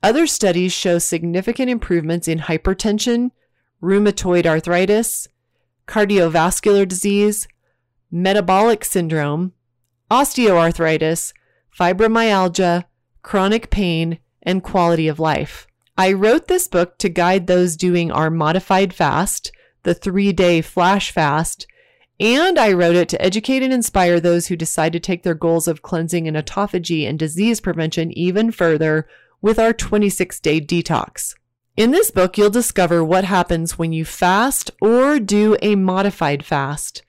Other 0.03 0.27
studies 0.27 0.73
show 0.73 0.99
significant 0.99 1.71
improvements 1.71 2.29
in 2.29 2.41
hypertension, 2.41 3.31
rheumatoid 3.83 4.47
arthritis, 4.47 5.29
cardiovascular 5.87 6.87
disease, 6.87 7.49
metabolic 8.11 8.85
syndrome, 8.85 9.53
osteoarthritis, 10.11 11.33
fibromyalgia, 11.77 12.85
chronic 13.23 13.71
pain, 13.71 14.19
and 14.43 14.63
quality 14.63 15.09
of 15.09 15.19
life. 15.19 15.67
I 15.99 16.13
wrote 16.13 16.47
this 16.47 16.69
book 16.69 16.99
to 16.99 17.09
guide 17.09 17.47
those 17.47 17.77
doing 17.77 18.13
our 18.13 18.31
modified 18.31 18.93
fast, 18.93 19.51
the 19.83 19.95
three 19.95 20.33
day 20.33 20.61
flash 20.61 21.11
fast, 21.11 21.67
and 22.19 22.59
I 22.59 22.73
wrote 22.73 22.97
it 22.97 23.09
to 23.11 23.23
educate 23.23 23.63
and 23.63 23.73
inspire 23.73 24.21
those 24.21 24.47
who 24.47 24.57
decide 24.57 24.93
to 24.93 25.01
take 25.01 25.23
their 25.23 25.35
goals 25.35 25.69
of 25.69 25.83
cleansing 25.83 26.27
and 26.27 26.37
autophagy 26.37 27.09
and 27.09 27.19
disease 27.19 27.61
prevention 27.61 28.17
even 28.17 28.51
further 28.51 29.07
with 29.41 29.59
our 29.59 29.73
26 29.73 30.41
day 30.41 30.61
detox. 30.61 31.35
In 31.77 31.91
this 31.91 32.11
book, 32.11 32.39
you'll 32.39 32.51
discover 32.51 33.05
what 33.05 33.25
happens 33.25 33.79
when 33.79 33.93
you 33.93 34.05
fast 34.05 34.71
or 34.81 35.19
do 35.19 35.57
a 35.61 35.75
modified 35.75 36.45
fast. 36.45 37.03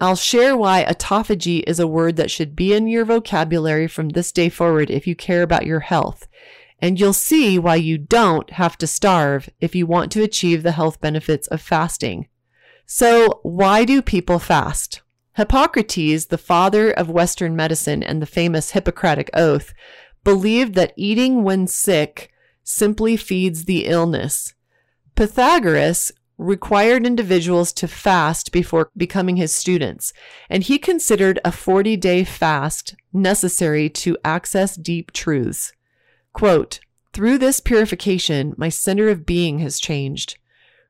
I'll 0.00 0.16
share 0.16 0.56
why 0.56 0.84
autophagy 0.84 1.62
is 1.66 1.78
a 1.78 1.86
word 1.86 2.16
that 2.16 2.30
should 2.30 2.56
be 2.56 2.72
in 2.72 2.88
your 2.88 3.04
vocabulary 3.04 3.86
from 3.86 4.10
this 4.10 4.32
day 4.32 4.48
forward 4.48 4.90
if 4.90 5.06
you 5.06 5.14
care 5.14 5.42
about 5.42 5.66
your 5.66 5.80
health 5.80 6.26
and 6.84 7.00
you'll 7.00 7.14
see 7.14 7.58
why 7.58 7.76
you 7.76 7.96
don't 7.96 8.50
have 8.50 8.76
to 8.76 8.86
starve 8.86 9.48
if 9.58 9.74
you 9.74 9.86
want 9.86 10.12
to 10.12 10.22
achieve 10.22 10.62
the 10.62 10.72
health 10.72 11.00
benefits 11.00 11.46
of 11.48 11.60
fasting. 11.60 12.28
So, 12.84 13.40
why 13.42 13.86
do 13.86 14.02
people 14.02 14.38
fast? 14.38 15.00
Hippocrates, 15.32 16.26
the 16.26 16.36
father 16.36 16.90
of 16.90 17.08
Western 17.08 17.56
medicine 17.56 18.02
and 18.02 18.20
the 18.20 18.26
famous 18.26 18.72
Hippocratic 18.72 19.30
Oath, 19.32 19.72
believed 20.24 20.74
that 20.74 20.94
eating 20.96 21.44
when 21.44 21.66
sick 21.66 22.32
simply 22.62 23.16
feeds 23.16 23.64
the 23.64 23.86
illness. 23.86 24.54
Pythagoras 25.14 26.10
required 26.36 27.06
individuals 27.06 27.72
to 27.72 27.86
fast 27.86 28.50
before 28.50 28.90
becoming 28.96 29.36
his 29.36 29.54
students, 29.54 30.12
and 30.50 30.64
he 30.64 30.78
considered 30.78 31.38
a 31.44 31.52
40 31.52 31.96
day 31.96 32.24
fast 32.24 32.96
necessary 33.12 33.88
to 33.88 34.18
access 34.24 34.76
deep 34.76 35.12
truths. 35.12 35.72
Quote, 36.32 36.80
Through 37.12 37.38
this 37.38 37.60
purification, 37.60 38.54
my 38.56 38.68
center 38.68 39.08
of 39.08 39.26
being 39.26 39.60
has 39.60 39.78
changed. 39.78 40.36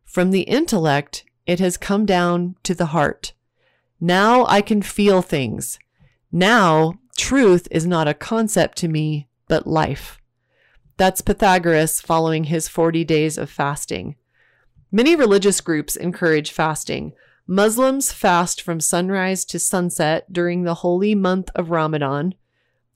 From 0.05 0.31
the 0.31 0.43
intellect, 0.43 1.25
it 1.47 1.61
has 1.61 1.77
come 1.77 2.07
down 2.07 2.57
to 2.63 2.75
the 2.75 2.87
heart. 2.87 3.35
Now 4.01 4.47
I 4.47 4.63
can 4.63 4.81
feel 4.81 5.21
things. 5.21 5.79
Now 6.33 6.95
truth 7.17 7.69
is 7.71 7.87
not 7.87 8.09
a 8.09 8.15
concept 8.15 8.79
to 8.79 8.89
me, 8.89 9.29
but 9.49 9.67
life. 9.67 10.21
That's 10.97 11.21
Pythagoras 11.21 12.01
following 12.01 12.45
his 12.45 12.69
40 12.69 13.05
days 13.05 13.37
of 13.37 13.51
fasting. 13.51 14.17
Many 14.93 15.17
religious 15.17 15.61
groups 15.61 15.97
encourage 15.97 16.53
fasting. 16.53 17.13
Muslims 17.47 18.13
fast 18.13 18.63
from 18.63 18.81
sunrise 18.81 19.45
to 19.47 19.59
sunset 19.59 20.33
during 20.33 20.63
the 20.63 20.75
holy 20.75 21.15
month 21.15 21.51
of 21.55 21.71
Ramadan. 21.71 22.35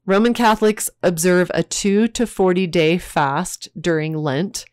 Roman 0.07 0.33
Catholics 0.33 0.89
observe 1.03 1.51
a 1.53 1.63
2 1.63 2.09
to 2.09 2.27
40 2.27 2.67
day 2.69 2.99
fast 2.99 3.69
during 3.79 4.15
Lent. 4.15 4.65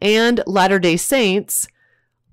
And 0.00 0.42
Latter 0.46 0.78
day 0.78 0.96
Saints, 0.96 1.68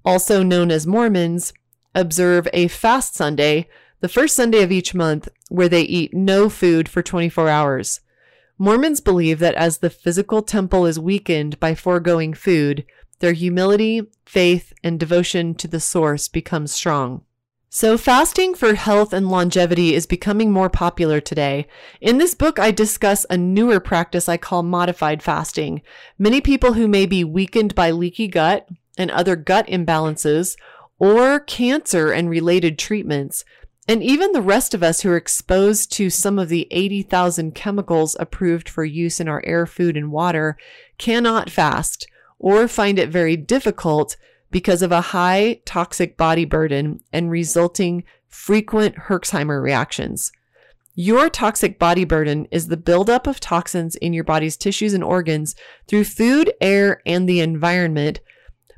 also 0.04 0.42
known 0.42 0.72
as 0.72 0.88
Mormons, 0.88 1.54
observe 1.94 2.48
a 2.54 2.68
fast 2.68 3.16
Sunday, 3.16 3.68
the 4.00 4.08
first 4.08 4.36
Sunday 4.36 4.64
of 4.64 4.72
each 4.72 4.96
month, 4.96 5.28
where 5.52 5.68
they 5.68 5.82
eat 5.82 6.14
no 6.14 6.48
food 6.48 6.88
for 6.88 7.04
24 7.04 7.50
hours. 7.50 8.00
Mormons 8.58 9.02
believe 9.02 9.40
that 9.40 9.56
as 9.56 9.80
the 9.80 9.90
physical 9.90 10.42
temple 10.42 10.86
is 10.86 10.98
weakened 10.98 11.60
by 11.60 11.76
foregoing 11.76 12.34
food, 12.34 12.86
their 13.20 13.34
humility, 13.34 14.02
faith, 14.26 14.72
and 14.82 14.98
devotion 14.98 15.54
to 15.56 15.68
the 15.68 15.82
source 15.82 16.30
becomes 16.30 16.72
strong. 16.72 17.24
So, 17.70 17.98
fasting 17.98 18.56
for 18.56 18.76
health 18.76 19.12
and 19.12 19.30
longevity 19.30 19.94
is 19.94 20.06
becoming 20.06 20.52
more 20.52 20.70
popular 20.70 21.20
today. 21.20 21.68
In 22.00 22.18
this 22.18 22.34
book, 22.34 22.58
I 22.58 22.72
discuss 22.72 23.26
a 23.30 23.38
newer 23.38 23.80
practice 23.80 24.30
I 24.30 24.38
call 24.38 24.64
modified 24.64 25.22
fasting. 25.22 25.82
Many 26.18 26.40
people 26.40 26.74
who 26.74 26.88
may 26.88 27.06
be 27.06 27.24
weakened 27.24 27.76
by 27.76 27.92
leaky 27.92 28.28
gut 28.28 28.70
and 28.98 29.12
other 29.12 29.36
gut 29.36 29.68
imbalances 29.68 30.56
or 30.98 31.40
cancer 31.40 32.12
and 32.12 32.30
related 32.30 32.78
treatments 32.78 33.44
and 33.88 34.04
even 34.04 34.32
the 34.32 34.42
rest 34.42 34.74
of 34.74 34.84
us 34.84 35.02
who 35.02 35.10
are 35.10 35.18
exposed 35.18 35.92
to 35.94 36.10
some 36.10 36.38
of 36.38 36.50
the 36.50 36.68
80,000 36.72 37.56
chemicals 37.56 38.16
approved 38.20 38.70
for 38.70 38.86
use 38.86 39.20
in 39.20 39.28
our 39.28 39.42
air, 39.46 39.66
food, 39.66 39.98
and 39.98 40.12
water 40.12 40.58
cannot 40.98 41.50
fast 41.50 42.08
or 42.38 42.68
find 42.68 43.00
it 43.00 43.10
very 43.10 43.36
difficult 43.36 44.18
because 44.52 44.82
of 44.82 44.92
a 44.92 45.02
high 45.02 45.62
toxic 45.66 46.18
body 46.18 46.46
burden 46.46 47.00
and 47.12 47.32
resulting 47.32 48.04
frequent 48.28 48.96
Herxheimer 48.96 49.62
reactions. 49.62 50.32
Your 50.94 51.30
toxic 51.30 51.80
body 51.80 52.04
burden 52.04 52.48
is 52.52 52.68
the 52.68 52.78
buildup 52.78 53.26
of 53.26 53.40
toxins 53.40 53.96
in 53.96 54.14
your 54.14 54.26
body's 54.26 54.58
tissues 54.58 54.94
and 54.94 55.04
organs 55.04 55.56
through 55.88 56.04
food, 56.04 56.54
air, 56.60 57.02
and 57.06 57.28
the 57.28 57.40
environment, 57.40 58.20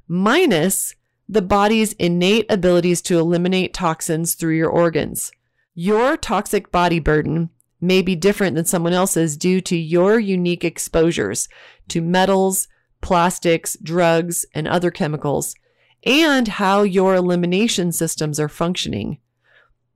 minus 0.07 0.95
the 1.27 1.42
body's 1.42 1.94
innate 1.94 2.46
abilities 2.50 3.01
to 3.03 3.20
eliminate 3.20 3.74
toxins 3.74 4.34
through 4.36 4.56
your 4.56 4.70
organs. 4.70 5.32
Your 5.74 6.18
toxic 6.18 6.72
body 6.72 7.00
burden 7.00 7.50
may 7.82 8.01
be 8.01 8.15
different 8.15 8.56
than 8.56 8.65
someone 8.65 8.94
else's 8.94 9.36
due 9.36 9.60
to 9.62 9.75
your 9.75 10.20
unique 10.20 10.63
exposures 10.63 11.50
to 11.89 12.01
metals, 12.01 12.68
plastics, 13.01 13.75
drugs, 13.82 14.46
and 14.53 14.68
other 14.68 14.92
chemicals, 14.92 15.56
and 16.06 16.48
how 16.48 16.84
your 16.84 17.15
elimination 17.15 17.92
systems 17.92 18.39
are 18.39 18.50
functioning. 18.50 19.18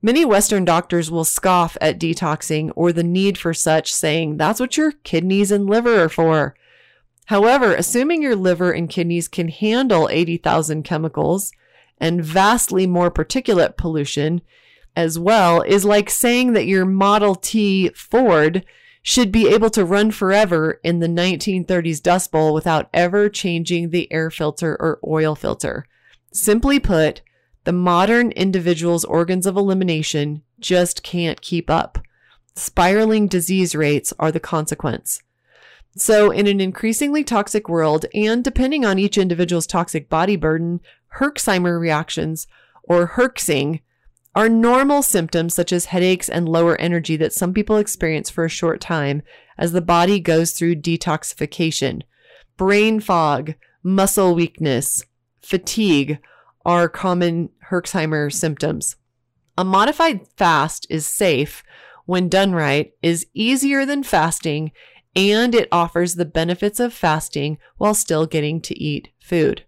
Many 0.00 0.24
Western 0.24 0.64
doctors 0.64 1.10
will 1.10 1.24
scoff 1.24 1.76
at 1.80 1.98
detoxing 1.98 2.70
or 2.76 2.92
the 2.92 3.02
need 3.02 3.36
for 3.36 3.52
such, 3.52 3.92
saying 3.92 4.36
that's 4.36 4.60
what 4.60 4.76
your 4.76 4.92
kidneys 4.92 5.50
and 5.50 5.68
liver 5.68 6.04
are 6.04 6.08
for. 6.08 6.54
However, 7.28 7.74
assuming 7.74 8.22
your 8.22 8.34
liver 8.34 8.72
and 8.72 8.88
kidneys 8.88 9.28
can 9.28 9.48
handle 9.48 10.08
80,000 10.10 10.82
chemicals 10.82 11.52
and 11.98 12.24
vastly 12.24 12.86
more 12.86 13.10
particulate 13.10 13.76
pollution 13.76 14.40
as 14.96 15.18
well 15.18 15.60
is 15.60 15.84
like 15.84 16.08
saying 16.08 16.54
that 16.54 16.66
your 16.66 16.86
Model 16.86 17.34
T 17.34 17.90
Ford 17.90 18.64
should 19.02 19.30
be 19.30 19.46
able 19.46 19.68
to 19.70 19.84
run 19.84 20.10
forever 20.10 20.80
in 20.82 21.00
the 21.00 21.06
1930s 21.06 22.02
Dust 22.02 22.32
Bowl 22.32 22.54
without 22.54 22.88
ever 22.94 23.28
changing 23.28 23.90
the 23.90 24.10
air 24.10 24.30
filter 24.30 24.74
or 24.80 24.98
oil 25.06 25.34
filter. 25.34 25.84
Simply 26.32 26.80
put, 26.80 27.20
the 27.64 27.72
modern 27.74 28.32
individual's 28.32 29.04
organs 29.04 29.44
of 29.44 29.54
elimination 29.54 30.40
just 30.60 31.02
can't 31.02 31.42
keep 31.42 31.68
up. 31.68 31.98
Spiraling 32.54 33.28
disease 33.28 33.74
rates 33.74 34.14
are 34.18 34.32
the 34.32 34.40
consequence. 34.40 35.20
So, 35.96 36.30
in 36.30 36.46
an 36.46 36.60
increasingly 36.60 37.24
toxic 37.24 37.68
world, 37.68 38.06
and 38.14 38.44
depending 38.44 38.84
on 38.84 38.98
each 38.98 39.18
individual's 39.18 39.66
toxic 39.66 40.08
body 40.08 40.36
burden, 40.36 40.80
Herxheimer 41.16 41.80
reactions, 41.80 42.46
or 42.84 43.08
Herxing, 43.08 43.80
are 44.34 44.48
normal 44.48 45.02
symptoms 45.02 45.54
such 45.54 45.72
as 45.72 45.86
headaches 45.86 46.28
and 46.28 46.48
lower 46.48 46.76
energy 46.76 47.16
that 47.16 47.32
some 47.32 47.52
people 47.52 47.76
experience 47.76 48.30
for 48.30 48.44
a 48.44 48.50
short 48.50 48.80
time 48.80 49.22
as 49.56 49.72
the 49.72 49.80
body 49.80 50.20
goes 50.20 50.52
through 50.52 50.76
detoxification. 50.76 52.02
Brain 52.56 53.00
fog, 53.00 53.54
muscle 53.82 54.34
weakness, 54.34 55.02
fatigue 55.42 56.18
are 56.64 56.88
common 56.88 57.50
Herxheimer 57.70 58.32
symptoms. 58.32 58.96
A 59.56 59.64
modified 59.64 60.26
fast 60.36 60.86
is 60.88 61.06
safe 61.06 61.64
when 62.06 62.28
done 62.28 62.52
right, 62.52 62.92
is 63.02 63.26
easier 63.34 63.84
than 63.84 64.02
fasting, 64.02 64.72
and 65.18 65.52
it 65.52 65.68
offers 65.72 66.14
the 66.14 66.24
benefits 66.24 66.78
of 66.78 66.94
fasting 66.94 67.58
while 67.76 67.92
still 67.92 68.24
getting 68.24 68.60
to 68.60 68.80
eat 68.80 69.08
food. 69.18 69.64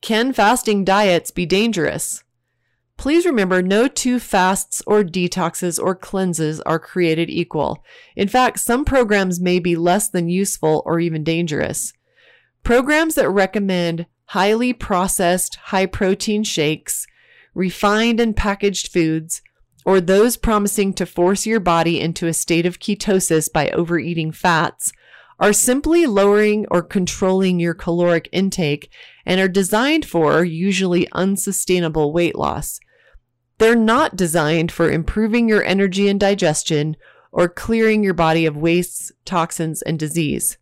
Can 0.00 0.32
fasting 0.32 0.84
diets 0.84 1.30
be 1.30 1.46
dangerous? 1.46 2.24
Please 2.96 3.24
remember 3.24 3.62
no 3.62 3.86
two 3.86 4.18
fasts 4.18 4.82
or 4.88 5.04
detoxes 5.04 5.78
or 5.80 5.94
cleanses 5.94 6.60
are 6.62 6.80
created 6.80 7.30
equal. 7.30 7.84
In 8.16 8.26
fact, 8.26 8.58
some 8.58 8.84
programs 8.84 9.40
may 9.40 9.60
be 9.60 9.76
less 9.76 10.08
than 10.08 10.28
useful 10.28 10.82
or 10.84 10.98
even 10.98 11.22
dangerous. 11.22 11.92
Programs 12.64 13.14
that 13.14 13.30
recommend 13.30 14.06
highly 14.26 14.72
processed, 14.72 15.54
high 15.56 15.86
protein 15.86 16.42
shakes, 16.42 17.06
refined 17.54 18.18
and 18.18 18.36
packaged 18.36 18.92
foods, 18.92 19.40
or 19.84 20.00
those 20.00 20.36
promising 20.36 20.92
to 20.94 21.06
force 21.06 21.46
your 21.46 21.60
body 21.60 22.00
into 22.00 22.26
a 22.26 22.32
state 22.32 22.66
of 22.66 22.78
ketosis 22.78 23.50
by 23.52 23.70
overeating 23.70 24.32
fats 24.32 24.92
are 25.38 25.52
simply 25.54 26.06
lowering 26.06 26.66
or 26.70 26.82
controlling 26.82 27.58
your 27.58 27.72
caloric 27.72 28.28
intake 28.30 28.92
and 29.24 29.40
are 29.40 29.48
designed 29.48 30.04
for 30.04 30.44
usually 30.44 31.08
unsustainable 31.12 32.12
weight 32.12 32.36
loss. 32.36 32.78
They're 33.58 33.74
not 33.74 34.16
designed 34.16 34.70
for 34.70 34.90
improving 34.90 35.48
your 35.48 35.64
energy 35.64 36.08
and 36.08 36.20
digestion 36.20 36.96
or 37.32 37.48
clearing 37.48 38.04
your 38.04 38.14
body 38.14 38.44
of 38.44 38.56
wastes, 38.56 39.12
toxins, 39.24 39.82
and 39.82 39.98
disease. 39.98 40.58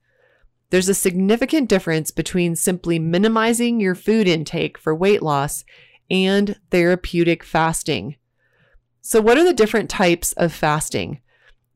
There's 0.71 0.89
a 0.89 0.95
significant 0.95 1.69
difference 1.69 2.11
between 2.11 2.55
simply 2.55 2.99
minimizing 2.99 3.81
your 3.81 3.95
food 3.95 4.29
intake 4.29 4.79
for 4.79 4.95
weight 4.95 5.23
loss 5.23 5.65
and 6.11 6.57
therapeutic 6.71 7.43
fasting. 7.43 8.17
So, 9.01 9.21
what 9.21 9.39
are 9.39 9.45
the 9.45 9.55
different 9.55 9.89
types 9.89 10.33
of 10.33 10.53
fasting? 10.53 11.21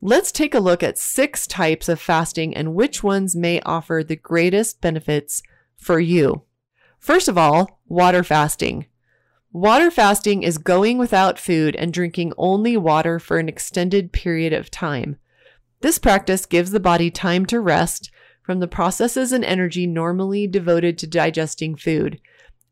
Let's 0.01 0.31
take 0.31 0.53
a 0.53 0.59
look 0.59 0.83
at 0.83 0.97
six 0.97 1.47
types 1.47 1.87
of 1.87 1.99
fasting 1.99 2.55
and 2.55 2.75
which 2.75 3.03
ones 3.03 3.35
may 3.35 3.61
offer 3.61 4.03
the 4.03 4.17
greatest 4.17 4.81
benefits 4.81 5.41
for 5.77 5.99
you. 5.99 6.43
First 6.99 7.27
of 7.27 7.37
all, 7.37 7.79
water 7.87 8.23
fasting. 8.23 8.87
Water 9.53 9.91
fasting 9.91 10.43
is 10.43 10.57
going 10.57 10.97
without 10.97 11.39
food 11.39 11.75
and 11.75 11.93
drinking 11.93 12.33
only 12.37 12.75
water 12.75 13.19
for 13.19 13.37
an 13.37 13.47
extended 13.47 14.11
period 14.11 14.51
of 14.51 14.71
time. 14.71 15.17
This 15.81 15.99
practice 15.99 16.45
gives 16.45 16.71
the 16.71 16.79
body 16.79 17.11
time 17.11 17.45
to 17.47 17.59
rest 17.59 18.09
from 18.41 18.59
the 18.59 18.67
processes 18.67 19.31
and 19.31 19.45
energy 19.45 19.87
normally 19.87 20.47
devoted 20.47 20.97
to 20.97 21.07
digesting 21.07 21.75
food 21.75 22.19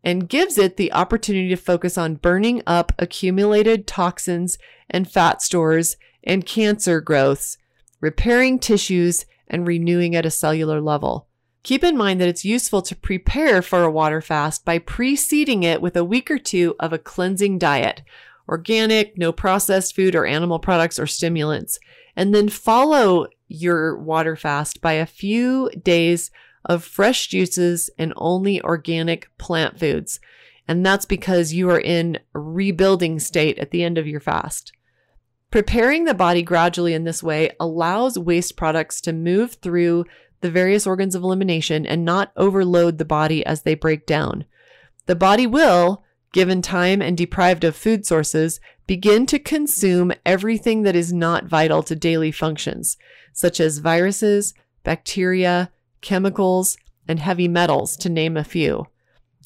and 0.04 0.30
gives 0.30 0.58
it 0.58 0.78
the 0.78 0.92
opportunity 0.94 1.50
to 1.50 1.56
focus 1.56 1.98
on 1.98 2.16
burning 2.16 2.62
up 2.66 2.92
accumulated 2.98 3.86
toxins 3.88 4.58
and 4.90 5.10
fat 5.10 5.42
stores 5.42 5.98
and 6.24 6.46
cancer 6.46 7.02
growths, 7.02 7.58
repairing 8.00 8.60
tissues, 8.60 9.26
and 9.48 9.68
renewing 9.68 10.16
at 10.16 10.26
a 10.26 10.32
cellular 10.32 10.82
level. 10.82 11.28
Keep 11.64 11.84
in 11.84 11.96
mind 11.96 12.20
that 12.20 12.28
it's 12.28 12.46
useful 12.46 12.82
to 12.82 12.96
prepare 12.96 13.62
for 13.62 13.84
a 13.84 13.92
water 13.92 14.22
fast 14.22 14.66
by 14.66 14.80
preceding 14.80 15.62
it 15.62 15.82
with 15.82 15.96
a 15.96 16.04
week 16.04 16.32
or 16.32 16.40
two 16.40 16.76
of 16.80 16.92
a 16.92 16.98
cleansing 16.98 17.60
diet, 17.60 18.02
organic, 18.50 19.18
no 19.18 19.32
processed 19.32 19.96
food 19.96 20.16
or 20.16 20.26
animal 20.26 20.58
products 20.58 20.98
or 20.98 21.06
stimulants, 21.06 21.80
and 22.16 22.34
then 22.34 22.50
follow 22.50 23.28
your 23.48 23.96
water 23.96 24.36
fast 24.36 24.82
by 24.82 24.94
a 24.94 25.06
few 25.06 25.70
days 25.72 26.32
of 26.66 26.84
fresh 26.84 27.28
juices 27.28 27.90
and 27.98 28.14
only 28.16 28.62
organic 28.62 29.30
plant 29.38 29.80
foods. 29.80 30.20
And 30.68 30.86
that's 30.86 31.06
because 31.06 31.54
you 31.54 31.70
are 31.70 31.80
in 31.80 32.20
rebuilding 32.34 33.20
state 33.20 33.58
at 33.60 33.72
the 33.72 33.84
end 33.84 33.98
of 33.98 34.08
your 34.08 34.20
fast. 34.20 34.72
Preparing 35.50 36.06
the 36.06 36.14
body 36.14 36.44
gradually 36.44 36.94
in 36.94 37.04
this 37.04 37.22
way 37.22 37.52
allows 37.60 38.18
waste 38.18 38.56
products 38.56 39.02
to 39.02 39.12
move 39.12 39.56
through 39.56 40.06
the 40.40 40.52
various 40.52 40.88
organs 40.88 41.14
of 41.14 41.24
elimination 41.24 41.86
and 41.86 42.06
not 42.06 42.32
overload 42.38 42.98
the 42.98 43.06
body 43.06 43.46
as 43.46 43.64
they 43.64 43.76
break 43.76 44.06
down. 44.06 44.46
The 45.08 45.16
body 45.16 45.46
will, 45.46 46.04
given 46.32 46.62
time 46.62 47.02
and 47.02 47.18
deprived 47.18 47.64
of 47.64 47.76
food 47.76 48.06
sources, 48.06 48.60
begin 48.88 49.26
to 49.28 49.40
consume 49.40 50.14
everything 50.26 50.84
that 50.84 50.96
is 50.96 51.12
not 51.12 51.46
vital 51.46 51.84
to 51.84 51.96
daily 51.96 52.32
functions, 52.32 52.98
such 53.34 53.60
as 53.60 53.80
viruses, 53.80 54.54
bacteria, 54.84 55.72
chemicals, 56.02 56.78
and 57.08 57.20
heavy 57.20 57.48
metals, 57.48 57.96
to 57.98 58.10
name 58.10 58.38
a 58.38 58.44
few. 58.44 58.88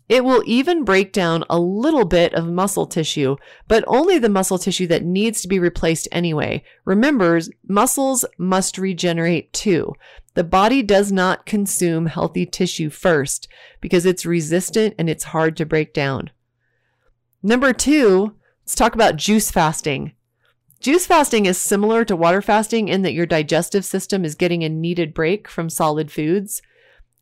It 0.07 0.23
will 0.23 0.43
even 0.45 0.83
break 0.83 1.11
down 1.11 1.43
a 1.49 1.59
little 1.59 2.05
bit 2.05 2.33
of 2.35 2.47
muscle 2.47 2.85
tissue, 2.85 3.37
but 3.67 3.83
only 3.87 4.19
the 4.19 4.29
muscle 4.29 4.59
tissue 4.59 4.85
that 4.87 5.03
needs 5.03 5.41
to 5.41 5.47
be 5.47 5.57
replaced 5.57 6.07
anyway. 6.11 6.63
Remember, 6.85 7.39
muscles 7.67 8.23
must 8.37 8.77
regenerate 8.77 9.51
too. 9.51 9.93
The 10.35 10.43
body 10.43 10.83
does 10.83 11.11
not 11.11 11.47
consume 11.47 12.05
healthy 12.05 12.45
tissue 12.45 12.91
first 12.91 13.47
because 13.81 14.05
it's 14.05 14.25
resistant 14.25 14.93
and 14.99 15.09
it's 15.09 15.23
hard 15.25 15.57
to 15.57 15.65
break 15.65 15.93
down. 15.93 16.29
Number 17.41 17.73
two, 17.73 18.35
let's 18.61 18.75
talk 18.75 18.93
about 18.93 19.15
juice 19.15 19.49
fasting. 19.49 20.13
Juice 20.79 21.07
fasting 21.07 21.45
is 21.45 21.57
similar 21.57 22.05
to 22.05 22.15
water 22.15 22.41
fasting 22.41 22.89
in 22.89 23.01
that 23.01 23.13
your 23.13 23.25
digestive 23.25 23.85
system 23.85 24.23
is 24.23 24.35
getting 24.35 24.63
a 24.63 24.69
needed 24.69 25.13
break 25.13 25.47
from 25.47 25.69
solid 25.69 26.11
foods. 26.11 26.61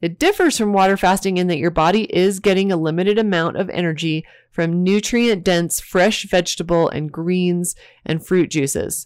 It 0.01 0.19
differs 0.19 0.57
from 0.57 0.73
water 0.73 0.97
fasting 0.97 1.37
in 1.37 1.47
that 1.47 1.59
your 1.59 1.71
body 1.71 2.13
is 2.13 2.41
getting 2.41 2.71
a 2.71 2.77
limited 2.77 3.17
amount 3.17 3.55
of 3.55 3.69
energy 3.69 4.25
from 4.51 4.83
nutrient 4.83 5.43
dense 5.43 5.79
fresh 5.79 6.25
vegetable 6.25 6.89
and 6.89 7.11
greens 7.11 7.75
and 8.05 8.25
fruit 8.25 8.49
juices. 8.49 9.05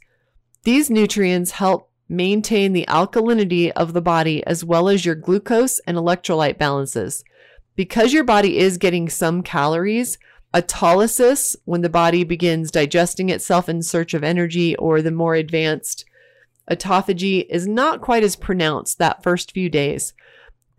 These 0.64 0.90
nutrients 0.90 1.52
help 1.52 1.92
maintain 2.10 2.74
the 2.74 2.86
alkalinity 2.88 3.72
of 3.72 3.94
the 3.94 4.02
body 4.02 4.46
as 4.48 4.64
well 4.64 4.90
as 4.90 5.06
your 5.06 5.16
glucose 5.16 5.80
and 5.80 5.98
electrolyte 5.98 6.58
balances. 6.58 7.24
Because 7.76 8.12
your 8.12 8.24
body 8.24 8.58
is 8.58 8.78
getting 8.78 9.08
some 9.08 9.44
calories, 9.44 10.18
autolysis, 10.62 11.56
when 11.66 11.82
the 11.82 11.90
body 11.90 12.24
begins 12.24 12.72
digesting 12.72 13.30
itself 13.30 13.70
in 13.70 13.82
search 13.82 14.14
of 14.14 14.24
energy, 14.24 14.76
or 14.78 15.02
the 15.02 15.12
more 15.12 15.36
advanced 15.36 16.06
autophagy, 16.70 17.46
is 17.50 17.68
not 17.68 18.02
quite 18.02 18.24
as 18.24 18.36
pronounced 18.36 18.98
that 18.98 19.24
first 19.24 19.52
few 19.52 19.70
days. 19.70 20.14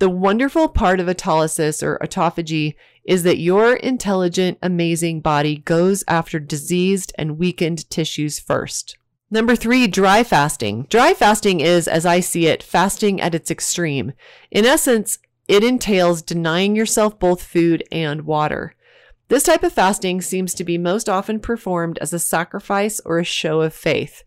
The 0.01 0.11
wonderful 0.11 0.69
part 0.69 1.01
of 1.01 1.07
autolysis 1.07 1.83
or 1.83 1.99
autophagy 1.99 2.75
is 3.05 3.23
that 3.23 3.39
your 3.39 3.75
intelligent, 3.75 4.59
amazing 4.63 5.21
body 5.21 5.59
goes 5.59 6.05
after 6.07 6.39
diseased 6.39 7.13
and 7.17 7.39
weakened 7.39 7.89
tissues 7.89 8.39
first. 8.39 8.99
Number 9.31 9.57
three, 9.57 9.87
dry 9.87 10.25
fasting. 10.25 10.87
Dry 10.89 11.15
fasting 11.15 11.61
is, 11.61 11.87
as 11.87 12.07
I 12.07 12.21
see 12.21 12.47
it, 12.47 12.63
fasting 12.63 13.21
at 13.21 13.35
its 13.35 13.51
extreme. 13.51 14.13
In 14.51 14.65
essence, 14.65 15.19
it 15.49 15.65
entails 15.65 16.23
denying 16.23 16.77
yourself 16.77 17.19
both 17.19 17.43
food 17.43 17.83
and 17.91 18.23
water. 18.23 18.75
This 19.29 19.43
type 19.43 19.63
of 19.63 19.75
fasting 19.75 20.23
seems 20.23 20.55
to 20.55 20.65
be 20.65 20.79
most 20.79 21.07
often 21.09 21.39
performed 21.39 21.99
as 21.99 22.15
a 22.15 22.19
sacrifice 22.19 22.99
or 23.05 23.19
a 23.19 23.25
show 23.25 23.61
of 23.61 23.75
faith. 23.75 24.23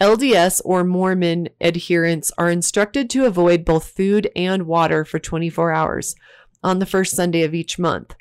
LDS 0.00 0.62
or 0.64 0.84
Mormon 0.84 1.50
adherents 1.60 2.32
are 2.38 2.50
instructed 2.50 3.10
to 3.10 3.26
avoid 3.26 3.64
both 3.64 3.90
food 3.90 4.30
and 4.34 4.62
water 4.62 5.04
for 5.04 5.18
24 5.18 5.72
hours 5.72 6.14
on 6.62 6.78
the 6.78 6.86
first 6.86 7.14
Sunday 7.14 7.42
of 7.42 7.54
each 7.54 7.78
month. 7.78 8.14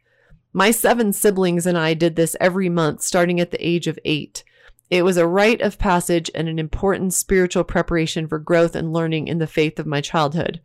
My 0.52 0.72
seven 0.72 1.14
siblings 1.14 1.66
and 1.66 1.78
I 1.78 1.94
did 1.94 2.16
this 2.16 2.36
every 2.42 2.68
month 2.68 3.04
starting 3.04 3.40
at 3.40 3.52
the 3.52 3.66
age 3.66 3.88
of 3.88 4.00
eight. 4.04 4.44
It 4.90 5.04
was 5.04 5.18
a 5.18 5.28
rite 5.28 5.62
of 5.62 5.80
passage 5.80 6.32
and 6.36 6.50
an 6.50 6.60
important 6.60 7.14
spiritual 7.14 7.64
preparation 7.64 8.28
for 8.28 8.40
growth 8.40 8.76
and 8.76 8.92
learning 8.92 9.28
in 9.28 9.38
the 9.38 9.48
faith 9.48 9.80
of 9.80 9.86
my 9.86 10.02
childhood. 10.02 10.60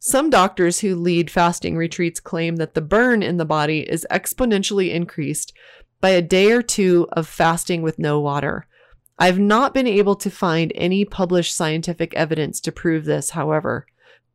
Some 0.00 0.30
doctors 0.30 0.80
who 0.80 0.94
lead 0.94 1.30
fasting 1.30 1.76
retreats 1.76 2.20
claim 2.20 2.56
that 2.56 2.74
the 2.74 2.80
burn 2.80 3.22
in 3.22 3.36
the 3.36 3.44
body 3.44 3.80
is 3.80 4.06
exponentially 4.10 4.92
increased 4.92 5.52
by 6.00 6.10
a 6.10 6.22
day 6.22 6.52
or 6.52 6.62
two 6.62 7.08
of 7.12 7.26
fasting 7.26 7.82
with 7.82 7.98
no 7.98 8.20
water. 8.20 8.66
I've 9.18 9.40
not 9.40 9.74
been 9.74 9.88
able 9.88 10.14
to 10.16 10.30
find 10.30 10.72
any 10.76 11.04
published 11.04 11.54
scientific 11.54 12.14
evidence 12.14 12.60
to 12.60 12.72
prove 12.72 13.04
this, 13.04 13.30
however. 13.30 13.86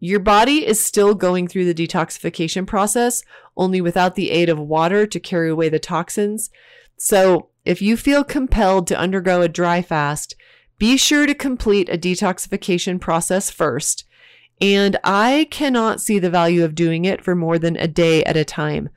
Your 0.01 0.19
body 0.19 0.67
is 0.67 0.83
still 0.83 1.15
going 1.15 1.47
through 1.47 1.71
the 1.71 1.87
detoxification 1.87 2.67
process, 2.67 3.23
only 3.55 3.79
without 3.79 4.15
the 4.15 4.31
aid 4.31 4.49
of 4.49 4.59
water 4.59 5.07
to 5.07 5.19
carry 5.19 5.49
away 5.49 5.69
the 5.69 5.79
toxins. 5.79 6.49
So, 6.97 7.47
if 7.63 7.81
you 7.81 7.95
feel 7.95 8.25
compelled 8.25 8.87
to 8.87 8.99
undergo 8.99 9.41
a 9.41 9.47
dry 9.47 9.81
fast, 9.81 10.35
be 10.77 10.97
sure 10.97 11.25
to 11.25 11.33
complete 11.33 11.87
a 11.87 11.97
detoxification 11.97 12.99
process 12.99 13.49
first. 13.49 14.03
And 14.61 14.97
I 15.03 15.47
cannot 15.51 16.01
see 16.01 16.19
the 16.19 16.29
value 16.29 16.63
of 16.63 16.75
doing 16.75 17.05
it 17.05 17.23
for 17.23 17.35
more 17.35 17.59
than 17.59 17.75
a 17.77 17.87
day 17.87 18.23
at 18.23 18.37
a 18.37 18.45
time. 18.45 18.89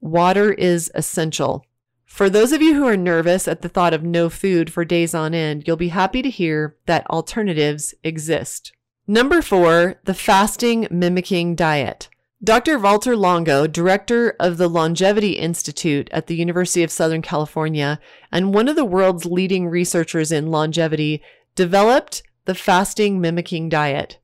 Water 0.00 0.52
is 0.52 0.90
essential. 0.94 1.64
For 2.04 2.30
those 2.30 2.52
of 2.52 2.62
you 2.62 2.74
who 2.74 2.86
are 2.86 2.96
nervous 2.96 3.46
at 3.46 3.62
the 3.62 3.68
thought 3.68 3.92
of 3.92 4.02
no 4.02 4.30
food 4.30 4.72
for 4.72 4.84
days 4.84 5.14
on 5.14 5.34
end, 5.34 5.64
you'll 5.66 5.76
be 5.76 5.88
happy 5.88 6.22
to 6.22 6.30
hear 6.30 6.76
that 6.86 7.08
alternatives 7.10 7.94
exist. 8.02 8.72
Number 9.06 9.42
four, 9.42 9.96
the 10.04 10.14
fasting 10.14 10.88
mimicking 10.90 11.54
diet. 11.54 12.08
Dr. 12.42 12.78
Walter 12.78 13.16
Longo, 13.16 13.66
director 13.66 14.36
of 14.38 14.56
the 14.56 14.68
Longevity 14.68 15.32
Institute 15.32 16.08
at 16.12 16.26
the 16.26 16.36
University 16.36 16.82
of 16.82 16.90
Southern 16.90 17.22
California 17.22 17.98
and 18.30 18.52
one 18.52 18.68
of 18.68 18.76
the 18.76 18.84
world's 18.84 19.24
leading 19.24 19.68
researchers 19.68 20.30
in 20.30 20.50
longevity, 20.50 21.22
developed 21.54 22.22
the 22.44 22.54
fasting 22.54 23.20
mimicking 23.20 23.68
diet. 23.68 24.18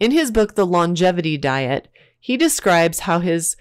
In 0.00 0.10
his 0.10 0.30
book, 0.30 0.54
The 0.54 0.66
Longevity 0.66 1.38
Diet, 1.38 1.88
he 2.18 2.36
describes 2.36 3.00
how 3.00 3.20
his 3.20 3.56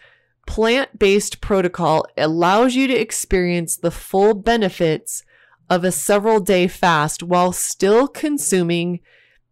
plant 0.48 1.00
based 1.00 1.42
protocol 1.42 2.06
allows 2.18 2.76
you 2.76 2.88
to 2.88 2.94
experience 2.94 3.78
the 3.78 3.92
full 3.92 4.34
benefits 4.34 5.24
of 5.70 5.84
a 5.84 5.92
several 5.92 6.40
day 6.40 6.68
fast 6.68 7.24
while 7.24 7.52
still 7.52 8.08
consuming 8.08 9.00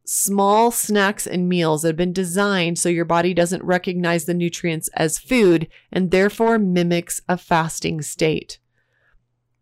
small 0.05 0.71
snacks 0.71 1.25
and 1.25 1.47
meals 1.47 1.81
that 1.81 1.89
have 1.89 1.95
been 1.95 2.11
designed 2.11 2.77
so 2.77 2.89
your 2.89 3.05
body 3.05 3.33
doesn't 3.33 3.63
recognize 3.63 4.25
the 4.25 4.33
nutrients 4.33 4.89
as 4.93 5.19
food 5.19 5.67
and 5.91 6.11
therefore 6.11 6.59
mimics 6.59 7.21
a 7.29 7.37
fasting 7.37 8.01
state. 8.01 8.59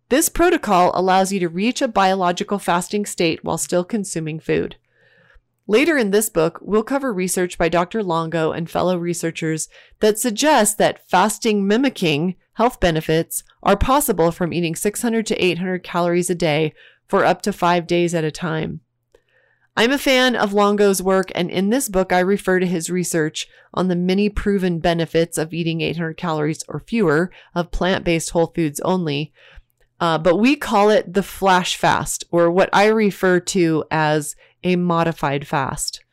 This 0.10 0.28
protocol 0.28 0.92
allows 0.96 1.32
you 1.32 1.40
to 1.42 1.50
reach 1.50 1.84
a 1.84 1.88
biological 1.88 2.58
fasting 2.58 3.06
state 3.06 3.44
while 3.44 3.60
still 3.60 3.84
consuming 3.84 4.40
food. 4.40 4.78
Later 5.70 6.00
in 6.00 6.10
this 6.10 6.30
book, 6.30 6.58
we'll 6.64 6.82
cover 6.82 7.14
research 7.14 7.60
by 7.60 7.70
Dr. 7.70 8.02
Longo 8.02 8.52
and 8.52 8.68
fellow 8.68 8.98
researchers 8.98 9.70
that 10.00 10.18
suggests 10.18 10.74
that 10.74 11.08
fasting 11.08 11.68
mimicking 11.68 12.38
health 12.54 12.80
benefits 12.80 13.44
are 13.62 13.78
possible 13.78 14.32
from 14.32 14.52
eating 14.52 14.76
600 14.76 15.28
to 15.28 15.36
800 15.36 15.84
calories 15.84 16.32
a 16.32 16.34
day 16.34 16.74
for 17.08 17.24
up 17.24 17.44
to 17.44 17.54
five 17.54 17.86
days 17.86 18.16
at 18.16 18.24
a 18.24 18.32
time. 18.32 18.80
I'm 19.78 19.92
a 19.92 20.00
fan 20.00 20.36
of 20.36 20.54
Longo's 20.54 21.04
work, 21.04 21.32
and 21.36 21.52
in 21.52 21.70
this 21.70 21.88
book, 21.88 22.12
I 22.12 22.20
refer 22.22 22.60
to 22.60 22.66
his 22.66 22.90
research 22.90 23.48
on 23.72 23.90
the 23.90 23.96
many 23.96 24.28
proven 24.28 24.80
benefits 24.80 25.38
of 25.38 25.54
eating 25.54 25.82
800 25.82 26.18
calories 26.18 26.64
or 26.68 26.80
fewer 26.80 27.30
of 27.54 27.70
plant 27.70 28.04
based 28.04 28.32
whole 28.32 28.48
foods 28.48 28.80
only. 28.80 29.32
Uh, 30.00 30.18
but 30.18 30.38
we 30.38 30.56
call 30.56 30.90
it 30.90 31.14
the 31.14 31.22
flash 31.22 31.76
fast, 31.76 32.24
or 32.32 32.50
what 32.50 32.70
I 32.74 32.88
refer 32.88 33.40
to 33.42 33.84
as 33.92 34.36
a 34.64 34.76
modified 34.76 35.48
fast. 35.48 36.04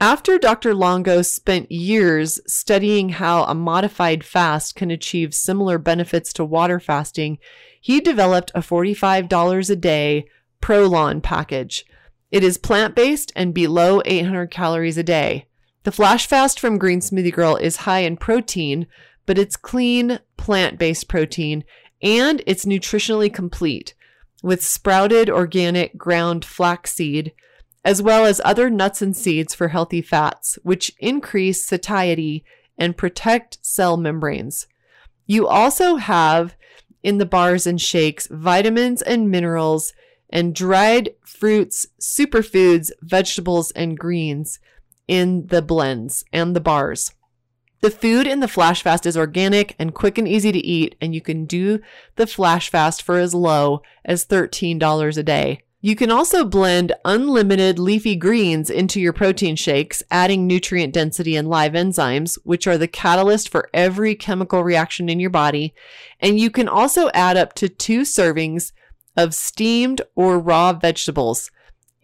After 0.00 0.38
Dr. 0.38 0.74
Longo 0.74 1.20
spent 1.20 1.70
years 1.70 2.40
studying 2.46 3.10
how 3.10 3.44
a 3.44 3.54
modified 3.54 4.24
fast 4.24 4.74
can 4.74 4.90
achieve 4.90 5.34
similar 5.34 5.76
benefits 5.76 6.32
to 6.34 6.44
water 6.44 6.80
fasting, 6.80 7.38
he 7.80 8.00
developed 8.00 8.50
a 8.54 8.60
$45 8.60 9.70
a 9.70 9.76
day 9.76 10.24
Prolon 10.62 11.22
package. 11.22 11.84
It 12.30 12.42
is 12.42 12.56
plant 12.56 12.94
based 12.94 13.32
and 13.36 13.52
below 13.52 14.00
800 14.04 14.50
calories 14.50 14.96
a 14.96 15.02
day. 15.02 15.46
The 15.82 15.92
flash 15.92 16.26
fast 16.26 16.60
from 16.60 16.78
Green 16.78 17.00
Smoothie 17.00 17.32
Girl 17.32 17.56
is 17.56 17.78
high 17.78 18.00
in 18.00 18.16
protein, 18.16 18.86
but 19.26 19.38
it's 19.38 19.56
clean 19.56 20.20
plant 20.36 20.78
based 20.78 21.08
protein 21.08 21.64
and 22.02 22.42
it's 22.46 22.64
nutritionally 22.64 23.32
complete 23.32 23.94
with 24.42 24.64
sprouted 24.64 25.28
organic 25.28 25.96
ground 25.98 26.44
flaxseed 26.44 27.32
as 27.84 28.02
well 28.02 28.24
as 28.24 28.40
other 28.44 28.68
nuts 28.68 29.00
and 29.00 29.16
seeds 29.16 29.54
for 29.54 29.68
healthy 29.68 30.02
fats, 30.02 30.58
which 30.62 30.92
increase 30.98 31.64
satiety 31.64 32.44
and 32.76 32.96
protect 32.96 33.58
cell 33.62 33.96
membranes. 33.96 34.66
You 35.26 35.46
also 35.46 35.96
have 35.96 36.56
in 37.02 37.18
the 37.18 37.26
bars 37.26 37.66
and 37.66 37.80
shakes 37.80 38.26
vitamins 38.30 39.00
and 39.02 39.30
minerals 39.30 39.92
and 40.28 40.54
dried 40.54 41.10
fruits, 41.24 41.86
superfoods, 42.00 42.90
vegetables, 43.02 43.70
and 43.72 43.98
greens 43.98 44.58
in 45.08 45.46
the 45.48 45.62
blends 45.62 46.24
and 46.32 46.54
the 46.54 46.60
bars. 46.60 47.12
The 47.80 47.90
food 47.90 48.26
in 48.26 48.40
the 48.40 48.48
flash 48.48 48.82
fast 48.82 49.06
is 49.06 49.16
organic 49.16 49.74
and 49.78 49.94
quick 49.94 50.18
and 50.18 50.28
easy 50.28 50.52
to 50.52 50.58
eat, 50.58 50.96
and 51.00 51.14
you 51.14 51.20
can 51.22 51.46
do 51.46 51.80
the 52.16 52.26
flash 52.26 52.68
fast 52.68 53.02
for 53.02 53.18
as 53.18 53.34
low 53.34 53.82
as 54.04 54.26
$13 54.26 55.16
a 55.16 55.22
day. 55.22 55.62
You 55.82 55.96
can 55.96 56.10
also 56.10 56.44
blend 56.44 56.92
unlimited 57.06 57.78
leafy 57.78 58.14
greens 58.14 58.68
into 58.68 59.00
your 59.00 59.14
protein 59.14 59.56
shakes, 59.56 60.02
adding 60.10 60.46
nutrient 60.46 60.92
density 60.92 61.36
and 61.36 61.48
live 61.48 61.72
enzymes, 61.72 62.38
which 62.44 62.66
are 62.66 62.76
the 62.76 62.86
catalyst 62.86 63.48
for 63.48 63.70
every 63.72 64.14
chemical 64.14 64.62
reaction 64.62 65.08
in 65.08 65.20
your 65.20 65.30
body. 65.30 65.74
And 66.20 66.38
you 66.38 66.50
can 66.50 66.68
also 66.68 67.08
add 67.14 67.38
up 67.38 67.54
to 67.54 67.68
two 67.70 68.02
servings 68.02 68.72
of 69.16 69.34
steamed 69.34 70.02
or 70.14 70.38
raw 70.38 70.74
vegetables 70.74 71.50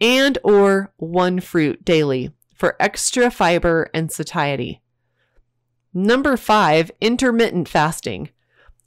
and 0.01 0.39
or 0.43 0.91
one 0.97 1.39
fruit 1.39 1.85
daily 1.85 2.31
for 2.55 2.75
extra 2.79 3.29
fiber 3.29 3.91
and 3.93 4.11
satiety. 4.11 4.81
Number 5.93 6.35
5, 6.35 6.91
intermittent 6.99 7.69
fasting. 7.69 8.29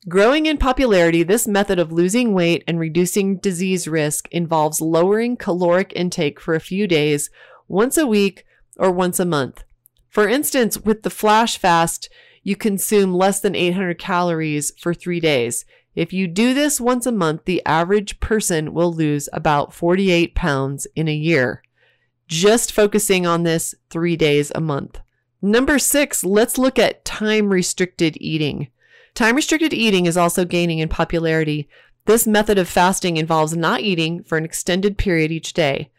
Growing 0.09 0.47
in 0.47 0.57
popularity, 0.57 1.23
this 1.23 1.47
method 1.47 1.79
of 1.79 1.93
losing 1.93 2.33
weight 2.33 2.65
and 2.67 2.81
reducing 2.81 3.37
disease 3.37 3.87
risk 3.87 4.29
involves 4.31 4.81
lowering 4.81 5.37
caloric 5.37 5.93
intake 5.95 6.41
for 6.41 6.55
a 6.55 6.61
few 6.61 6.87
days, 6.87 7.29
once 7.69 7.99
a 7.99 8.07
week 8.07 8.47
or 8.79 8.91
once 8.91 9.21
a 9.21 9.27
month. 9.27 9.63
For 10.09 10.27
instance, 10.27 10.79
with 10.79 11.03
the 11.03 11.11
flash 11.11 11.59
fast, 11.59 12.09
you 12.43 12.57
consume 12.57 13.13
less 13.13 13.41
than 13.41 13.55
800 13.55 13.99
calories 13.99 14.73
for 14.79 14.95
three 14.95 15.21
days. 15.21 15.67
If 15.95 16.15
you 16.15 16.27
do 16.27 16.55
this 16.55 16.81
once 16.81 17.05
a 17.05 17.13
month, 17.13 17.45
the 17.45 17.65
average 17.67 18.21
person 18.21 18.73
will 18.73 18.95
lose 18.95 19.29
about 19.35 19.75
48 19.75 20.35
pounds 20.35 20.87
in 20.97 21.09
a 21.09 21.15
year. 21.15 21.63
Just 22.27 22.73
focusing 22.73 23.27
on 23.27 23.43
this 23.43 23.75
three 23.91 24.17
days 24.17 24.51
a 24.55 24.63
month. 24.63 24.99
Number 25.43 25.79
six, 25.79 26.25
let's 26.25 26.57
look 26.57 26.79
at 26.79 27.05
time 27.05 27.51
restricted 27.51 28.17
eating. 28.19 28.69
Time 29.15 29.37
restricted 29.37 29.73
eating 29.75 30.07
is 30.07 30.17
also 30.17 30.45
gaining 30.45 30.79
in 30.79 30.89
popularity. 30.89 31.69
This 32.07 32.27
method 32.27 32.59
of 32.59 32.69
fasting 32.69 33.17
involves 33.17 33.57
not 33.57 33.81
eating 33.81 34.23
for 34.23 34.39
an 34.39 34.45
extended 34.45 34.97
period 34.99 35.31
each 35.31 35.53
day. 35.53 35.91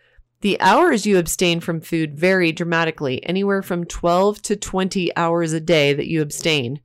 The 0.42 0.60
hours 0.60 1.06
you 1.06 1.18
abstain 1.20 1.60
from 1.60 1.82
food 1.82 2.18
vary 2.18 2.52
dramatically, 2.52 3.24
anywhere 3.26 3.62
from 3.62 3.86
12 3.86 4.42
to 4.44 4.56
20 4.56 5.16
hours 5.16 5.54
a 5.54 5.60
day 5.60 5.94
that 5.94 6.08
you 6.08 6.22
abstain. 6.22 6.82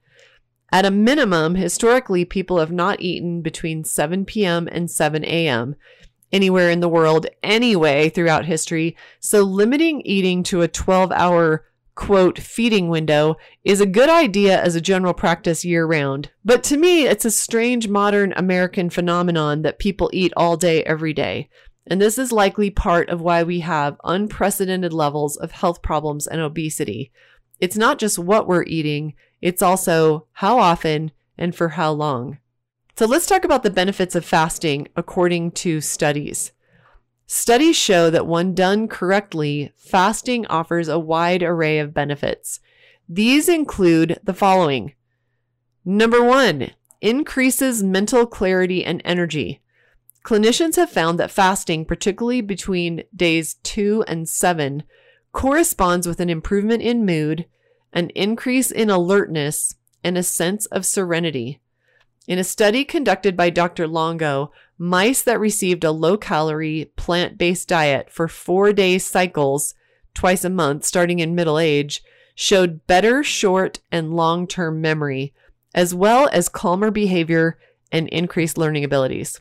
At 0.70 0.84
a 0.84 0.90
minimum, 0.90 1.54
historically, 1.54 2.26
people 2.26 2.58
have 2.58 2.72
not 2.72 3.00
eaten 3.00 3.40
between 3.40 3.84
7 3.84 4.26
p.m. 4.26 4.68
and 4.70 4.90
7 4.90 5.24
a.m. 5.24 5.74
anywhere 6.30 6.70
in 6.70 6.80
the 6.80 6.88
world, 6.88 7.26
anyway, 7.42 8.10
throughout 8.10 8.44
history. 8.44 8.94
So 9.20 9.42
limiting 9.42 10.02
eating 10.02 10.42
to 10.44 10.60
a 10.60 10.68
12 10.68 11.12
hour 11.12 11.64
quote 11.96 12.38
feeding 12.38 12.88
window 12.88 13.36
is 13.64 13.80
a 13.80 13.86
good 13.86 14.08
idea 14.08 14.62
as 14.62 14.76
a 14.76 14.80
general 14.80 15.14
practice 15.14 15.64
year 15.64 15.84
round. 15.84 16.30
But 16.44 16.62
to 16.64 16.76
me, 16.76 17.06
it's 17.06 17.24
a 17.24 17.30
strange 17.30 17.88
modern 17.88 18.32
American 18.36 18.90
phenomenon 18.90 19.62
that 19.62 19.80
people 19.80 20.10
eat 20.12 20.32
all 20.36 20.56
day 20.56 20.84
every 20.84 21.12
day. 21.12 21.48
And 21.88 22.00
this 22.00 22.18
is 22.18 22.32
likely 22.32 22.70
part 22.70 23.08
of 23.08 23.20
why 23.20 23.42
we 23.42 23.60
have 23.60 23.96
unprecedented 24.04 24.92
levels 24.92 25.36
of 25.36 25.52
health 25.52 25.82
problems 25.82 26.26
and 26.26 26.40
obesity. 26.40 27.12
It's 27.60 27.76
not 27.76 27.98
just 27.98 28.18
what 28.18 28.46
we're 28.46 28.64
eating, 28.64 29.14
it's 29.40 29.62
also 29.62 30.26
how 30.32 30.58
often 30.58 31.12
and 31.38 31.54
for 31.54 31.70
how 31.70 31.92
long. 31.92 32.38
So 32.98 33.06
let's 33.06 33.26
talk 33.26 33.44
about 33.44 33.62
the 33.62 33.70
benefits 33.70 34.14
of 34.14 34.24
fasting 34.24 34.88
according 34.96 35.52
to 35.52 35.80
studies. 35.80 36.52
Studies 37.26 37.76
show 37.76 38.08
that 38.10 38.26
when 38.26 38.54
done 38.54 38.86
correctly, 38.86 39.72
fasting 39.76 40.46
offers 40.46 40.86
a 40.86 40.98
wide 40.98 41.42
array 41.42 41.78
of 41.80 41.92
benefits. 41.92 42.60
These 43.08 43.48
include 43.48 44.20
the 44.22 44.34
following. 44.34 44.94
Number 45.84 46.22
one, 46.22 46.70
increases 47.00 47.82
mental 47.82 48.26
clarity 48.26 48.84
and 48.84 49.02
energy. 49.04 49.60
Clinicians 50.24 50.76
have 50.76 50.90
found 50.90 51.18
that 51.18 51.30
fasting, 51.30 51.84
particularly 51.84 52.40
between 52.40 53.04
days 53.14 53.54
two 53.62 54.04
and 54.08 54.28
seven, 54.28 54.84
corresponds 55.32 56.06
with 56.06 56.20
an 56.20 56.30
improvement 56.30 56.82
in 56.82 57.06
mood, 57.06 57.46
an 57.92 58.10
increase 58.10 58.70
in 58.70 58.90
alertness, 58.90 59.76
and 60.02 60.16
a 60.16 60.22
sense 60.22 60.66
of 60.66 60.86
serenity. 60.86 61.60
In 62.26 62.38
a 62.38 62.44
study 62.44 62.84
conducted 62.84 63.36
by 63.36 63.50
Dr. 63.50 63.86
Longo, 63.86 64.50
mice 64.78 65.22
that 65.22 65.40
received 65.40 65.84
a 65.84 65.90
low 65.90 66.16
calorie, 66.16 66.90
plant 66.96 67.38
based 67.38 67.68
diet 67.68 68.10
for 68.10 68.28
four 68.28 68.72
day 68.72 68.98
cycles 68.98 69.74
twice 70.14 70.44
a 70.44 70.50
month 70.50 70.84
starting 70.84 71.18
in 71.18 71.34
middle 71.34 71.58
age 71.58 72.02
showed 72.34 72.86
better 72.86 73.22
short 73.22 73.80
and 73.90 74.14
long 74.14 74.46
term 74.46 74.80
memory, 74.80 75.32
as 75.74 75.94
well 75.94 76.28
as 76.32 76.48
calmer 76.48 76.90
behavior 76.90 77.58
and 77.90 78.08
increased 78.08 78.58
learning 78.58 78.84
abilities. 78.84 79.40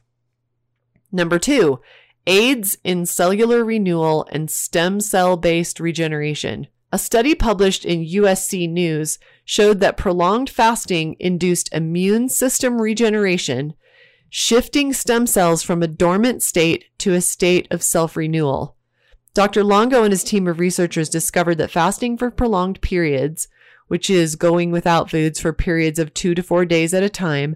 Number 1.11 1.39
two, 1.39 1.79
aids 2.27 2.77
in 2.83 3.05
cellular 3.05 3.63
renewal 3.63 4.27
and 4.31 4.49
stem 4.49 4.99
cell 4.99 5.37
based 5.37 5.79
regeneration. 5.79 6.67
A 6.91 6.97
study 6.97 7.35
published 7.35 7.83
in 7.83 8.05
USC 8.05 8.69
News 8.69 9.19
showed 9.43 9.81
that 9.81 9.97
prolonged 9.97 10.49
fasting 10.49 11.17
induced 11.19 11.73
immune 11.73 12.29
system 12.29 12.81
regeneration 12.81 13.73
shifting 14.37 14.91
stem 14.91 15.25
cells 15.25 15.63
from 15.63 15.81
a 15.81 15.87
dormant 15.87 16.43
state 16.43 16.83
to 16.97 17.13
a 17.13 17.21
state 17.21 17.65
of 17.71 17.81
self 17.81 18.17
renewal. 18.17 18.75
Dr. 19.33 19.63
Longo 19.63 20.03
and 20.03 20.11
his 20.11 20.25
team 20.25 20.45
of 20.45 20.59
researchers 20.59 21.07
discovered 21.07 21.55
that 21.55 21.71
fasting 21.71 22.17
for 22.17 22.29
prolonged 22.29 22.81
periods, 22.81 23.47
which 23.87 24.09
is 24.09 24.35
going 24.35 24.71
without 24.71 25.09
foods 25.09 25.39
for 25.39 25.53
periods 25.53 25.99
of 25.99 26.13
two 26.13 26.35
to 26.35 26.43
four 26.43 26.65
days 26.65 26.93
at 26.93 27.01
a 27.01 27.07
time, 27.07 27.55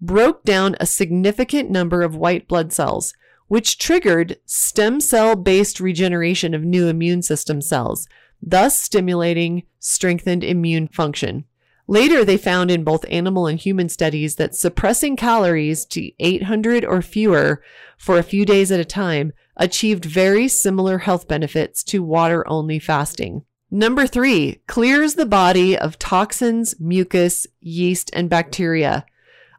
broke 0.00 0.44
down 0.44 0.76
a 0.78 0.86
significant 0.86 1.68
number 1.68 2.00
of 2.00 2.14
white 2.14 2.46
blood 2.46 2.72
cells, 2.72 3.12
which 3.48 3.76
triggered 3.76 4.38
stem 4.46 5.00
cell 5.00 5.34
based 5.34 5.80
regeneration 5.80 6.54
of 6.54 6.62
new 6.62 6.86
immune 6.86 7.22
system 7.22 7.60
cells, 7.60 8.06
thus 8.40 8.80
stimulating 8.80 9.64
strengthened 9.80 10.44
immune 10.44 10.86
function. 10.86 11.44
Later, 11.90 12.24
they 12.24 12.36
found 12.36 12.70
in 12.70 12.84
both 12.84 13.04
animal 13.10 13.48
and 13.48 13.58
human 13.58 13.88
studies 13.88 14.36
that 14.36 14.54
suppressing 14.54 15.16
calories 15.16 15.84
to 15.86 16.12
800 16.20 16.84
or 16.84 17.02
fewer 17.02 17.64
for 17.98 18.16
a 18.16 18.22
few 18.22 18.44
days 18.44 18.70
at 18.70 18.78
a 18.78 18.84
time 18.84 19.32
achieved 19.56 20.04
very 20.04 20.46
similar 20.46 20.98
health 20.98 21.26
benefits 21.26 21.82
to 21.82 22.04
water 22.04 22.46
only 22.46 22.78
fasting. 22.78 23.42
Number 23.72 24.06
three, 24.06 24.60
clears 24.68 25.16
the 25.16 25.26
body 25.26 25.76
of 25.76 25.98
toxins, 25.98 26.78
mucus, 26.78 27.48
yeast, 27.58 28.08
and 28.12 28.30
bacteria. 28.30 29.04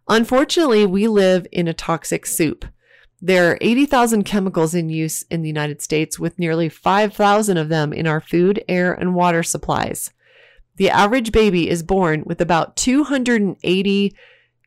Unfortunately, 0.07 0.85
we 0.85 1.09
live 1.09 1.45
in 1.51 1.67
a 1.67 1.73
toxic 1.73 2.25
soup. 2.25 2.63
There 3.21 3.51
are 3.51 3.57
80,000 3.59 4.23
chemicals 4.23 4.73
in 4.73 4.87
use 4.87 5.23
in 5.23 5.41
the 5.41 5.49
United 5.49 5.81
States, 5.81 6.17
with 6.17 6.39
nearly 6.39 6.69
5,000 6.69 7.57
of 7.57 7.67
them 7.67 7.91
in 7.91 8.07
our 8.07 8.21
food, 8.21 8.63
air, 8.69 8.93
and 8.93 9.15
water 9.15 9.43
supplies. 9.43 10.11
The 10.77 10.89
average 10.89 11.31
baby 11.31 11.69
is 11.69 11.83
born 11.83 12.23
with 12.25 12.41
about 12.41 12.75
280 12.75 14.15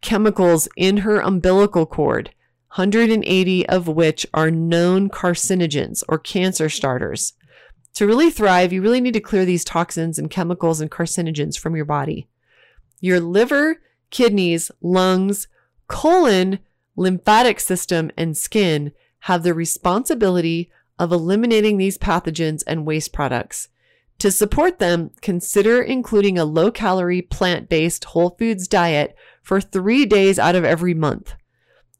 chemicals 0.00 0.68
in 0.76 0.98
her 0.98 1.20
umbilical 1.20 1.86
cord, 1.86 2.30
180 2.74 3.68
of 3.68 3.88
which 3.88 4.26
are 4.34 4.50
known 4.50 5.08
carcinogens 5.08 6.02
or 6.08 6.18
cancer 6.18 6.68
starters. 6.68 7.32
To 7.94 8.06
really 8.06 8.30
thrive, 8.30 8.72
you 8.72 8.82
really 8.82 9.00
need 9.00 9.14
to 9.14 9.20
clear 9.20 9.44
these 9.44 9.64
toxins 9.64 10.18
and 10.18 10.30
chemicals 10.30 10.80
and 10.80 10.90
carcinogens 10.90 11.58
from 11.58 11.76
your 11.76 11.84
body. 11.84 12.28
Your 13.00 13.20
liver, 13.20 13.80
kidneys, 14.10 14.70
lungs, 14.82 15.46
colon, 15.86 16.58
lymphatic 16.96 17.60
system, 17.60 18.10
and 18.16 18.36
skin 18.36 18.92
have 19.20 19.42
the 19.42 19.54
responsibility 19.54 20.70
of 20.98 21.12
eliminating 21.12 21.78
these 21.78 21.98
pathogens 21.98 22.62
and 22.66 22.86
waste 22.86 23.12
products. 23.12 23.68
To 24.18 24.30
support 24.30 24.78
them, 24.78 25.10
consider 25.20 25.82
including 25.82 26.38
a 26.38 26.44
low 26.44 26.70
calorie, 26.70 27.22
plant 27.22 27.68
based 27.68 28.04
whole 28.04 28.36
foods 28.38 28.68
diet 28.68 29.14
for 29.42 29.60
three 29.60 30.06
days 30.06 30.38
out 30.38 30.54
of 30.54 30.64
every 30.64 30.94
month. 30.94 31.34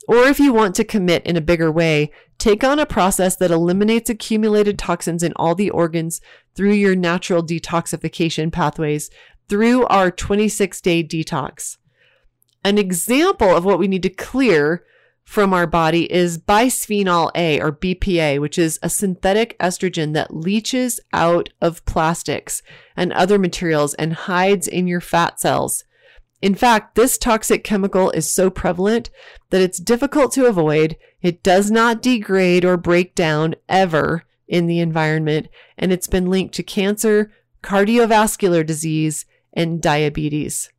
Or 0.06 0.24
if 0.24 0.38
you 0.38 0.52
want 0.52 0.74
to 0.76 0.84
commit 0.84 1.24
in 1.24 1.36
a 1.36 1.42
bigger 1.42 1.70
way, 1.72 2.10
take 2.38 2.62
on 2.62 2.78
a 2.78 2.86
process 2.86 3.36
that 3.36 3.50
eliminates 3.50 4.10
accumulated 4.10 4.78
toxins 4.78 5.22
in 5.22 5.32
all 5.36 5.54
the 5.54 5.70
organs 5.70 6.20
through 6.54 6.72
your 6.72 6.94
natural 6.94 7.42
detoxification 7.42 8.52
pathways 8.52 9.10
through 9.48 9.86
our 9.86 10.10
26 10.10 10.80
day 10.80 11.02
detox. 11.02 11.78
An 12.64 12.78
example 12.78 13.54
of 13.54 13.64
what 13.64 13.78
we 13.78 13.88
need 13.88 14.02
to 14.02 14.10
clear 14.10 14.84
from 15.24 15.52
our 15.52 15.66
body 15.66 16.12
is 16.12 16.38
bisphenol 16.38 17.30
A 17.34 17.60
or 17.60 17.72
BPA, 17.72 18.40
which 18.40 18.58
is 18.58 18.78
a 18.82 18.90
synthetic 18.90 19.58
estrogen 19.58 20.12
that 20.12 20.34
leaches 20.34 21.00
out 21.12 21.48
of 21.60 21.84
plastics 21.86 22.62
and 22.96 23.12
other 23.12 23.38
materials 23.38 23.94
and 23.94 24.12
hides 24.12 24.68
in 24.68 24.86
your 24.86 25.00
fat 25.00 25.40
cells. 25.40 25.84
In 26.42 26.54
fact, 26.54 26.94
this 26.94 27.16
toxic 27.16 27.64
chemical 27.64 28.10
is 28.10 28.30
so 28.30 28.50
prevalent 28.50 29.08
that 29.50 29.62
it's 29.62 29.78
difficult 29.78 30.30
to 30.32 30.46
avoid. 30.46 30.96
It 31.22 31.42
does 31.42 31.70
not 31.70 32.02
degrade 32.02 32.64
or 32.64 32.76
break 32.76 33.14
down 33.14 33.54
ever 33.66 34.24
in 34.46 34.66
the 34.66 34.78
environment, 34.78 35.48
and 35.78 35.90
it's 35.90 36.06
been 36.06 36.28
linked 36.28 36.54
to 36.56 36.62
cancer, 36.62 37.32
cardiovascular 37.62 38.64
disease, 38.64 39.24
and 39.54 39.80
diabetes. 39.80 40.70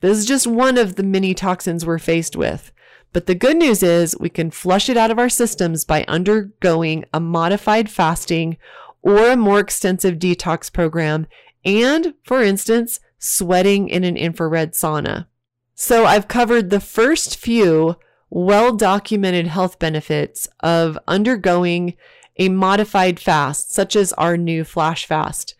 This 0.00 0.18
is 0.18 0.26
just 0.26 0.46
one 0.46 0.76
of 0.76 0.96
the 0.96 1.02
many 1.04 1.34
toxins 1.34 1.86
we're 1.86 1.98
faced 1.98 2.34
with. 2.34 2.72
But 3.12 3.26
the 3.26 3.34
good 3.34 3.56
news 3.56 3.82
is 3.82 4.16
we 4.18 4.28
can 4.28 4.50
flush 4.50 4.88
it 4.88 4.96
out 4.96 5.10
of 5.10 5.18
our 5.18 5.28
systems 5.28 5.84
by 5.84 6.04
undergoing 6.06 7.04
a 7.12 7.20
modified 7.20 7.90
fasting 7.90 8.56
or 9.02 9.30
a 9.30 9.36
more 9.36 9.60
extensive 9.60 10.16
detox 10.16 10.72
program, 10.72 11.26
and, 11.64 12.14
for 12.22 12.42
instance, 12.42 13.00
sweating 13.18 13.88
in 13.88 14.04
an 14.04 14.16
infrared 14.16 14.72
sauna. 14.72 15.26
So 15.74 16.04
I've 16.04 16.28
covered 16.28 16.70
the 16.70 16.80
first 16.80 17.36
few 17.36 17.96
well 18.28 18.76
documented 18.76 19.48
health 19.48 19.78
benefits 19.78 20.48
of 20.60 20.98
undergoing 21.08 21.94
a 22.36 22.48
modified 22.48 23.18
fast, 23.18 23.72
such 23.72 23.96
as 23.96 24.12
our 24.12 24.36
new 24.36 24.64
flash 24.64 25.04
fast. 25.04 25.54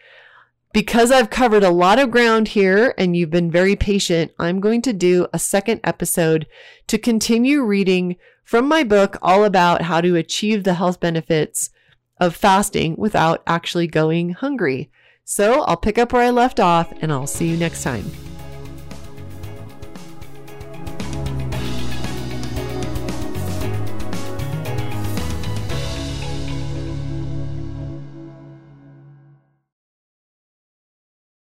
Because 0.73 1.11
I've 1.11 1.31
covered 1.31 1.65
a 1.65 1.71
lot 1.71 1.99
of 1.99 2.13
ground 2.13 2.49
here 2.49 2.95
and 2.97 3.17
you've 3.17 3.31
been 3.31 3.51
very 3.51 3.75
patient, 3.75 4.31
I'm 4.39 4.61
going 4.61 4.83
to 4.83 4.93
do 4.93 5.27
a 5.33 5.39
second 5.39 5.81
episode 5.83 6.47
to 6.87 6.97
continue 6.97 7.65
reading 7.65 8.15
from 8.45 8.69
my 8.69 8.85
book 8.85 9.17
all 9.21 9.45
about 9.45 9.83
how 9.83 10.01
to 10.01 10.15
achieve 10.15 10.63
the 10.63 10.75
health 10.75 11.01
benefits 11.01 11.71
of 12.21 12.37
fasting 12.37 12.95
without 12.97 13.43
actually 13.49 13.89
going 13.89 14.31
hungry. 14.31 14.91
So 15.25 15.63
I'll 15.63 15.77
pick 15.77 15.99
up 15.99 16.13
where 16.13 16.23
I 16.23 16.31
left 16.31 16.61
off 16.61 16.93
and 17.01 17.13
I'll 17.13 17.27
see 17.27 17.49
you 17.49 17.57
next 17.57 17.83
time. 17.83 18.05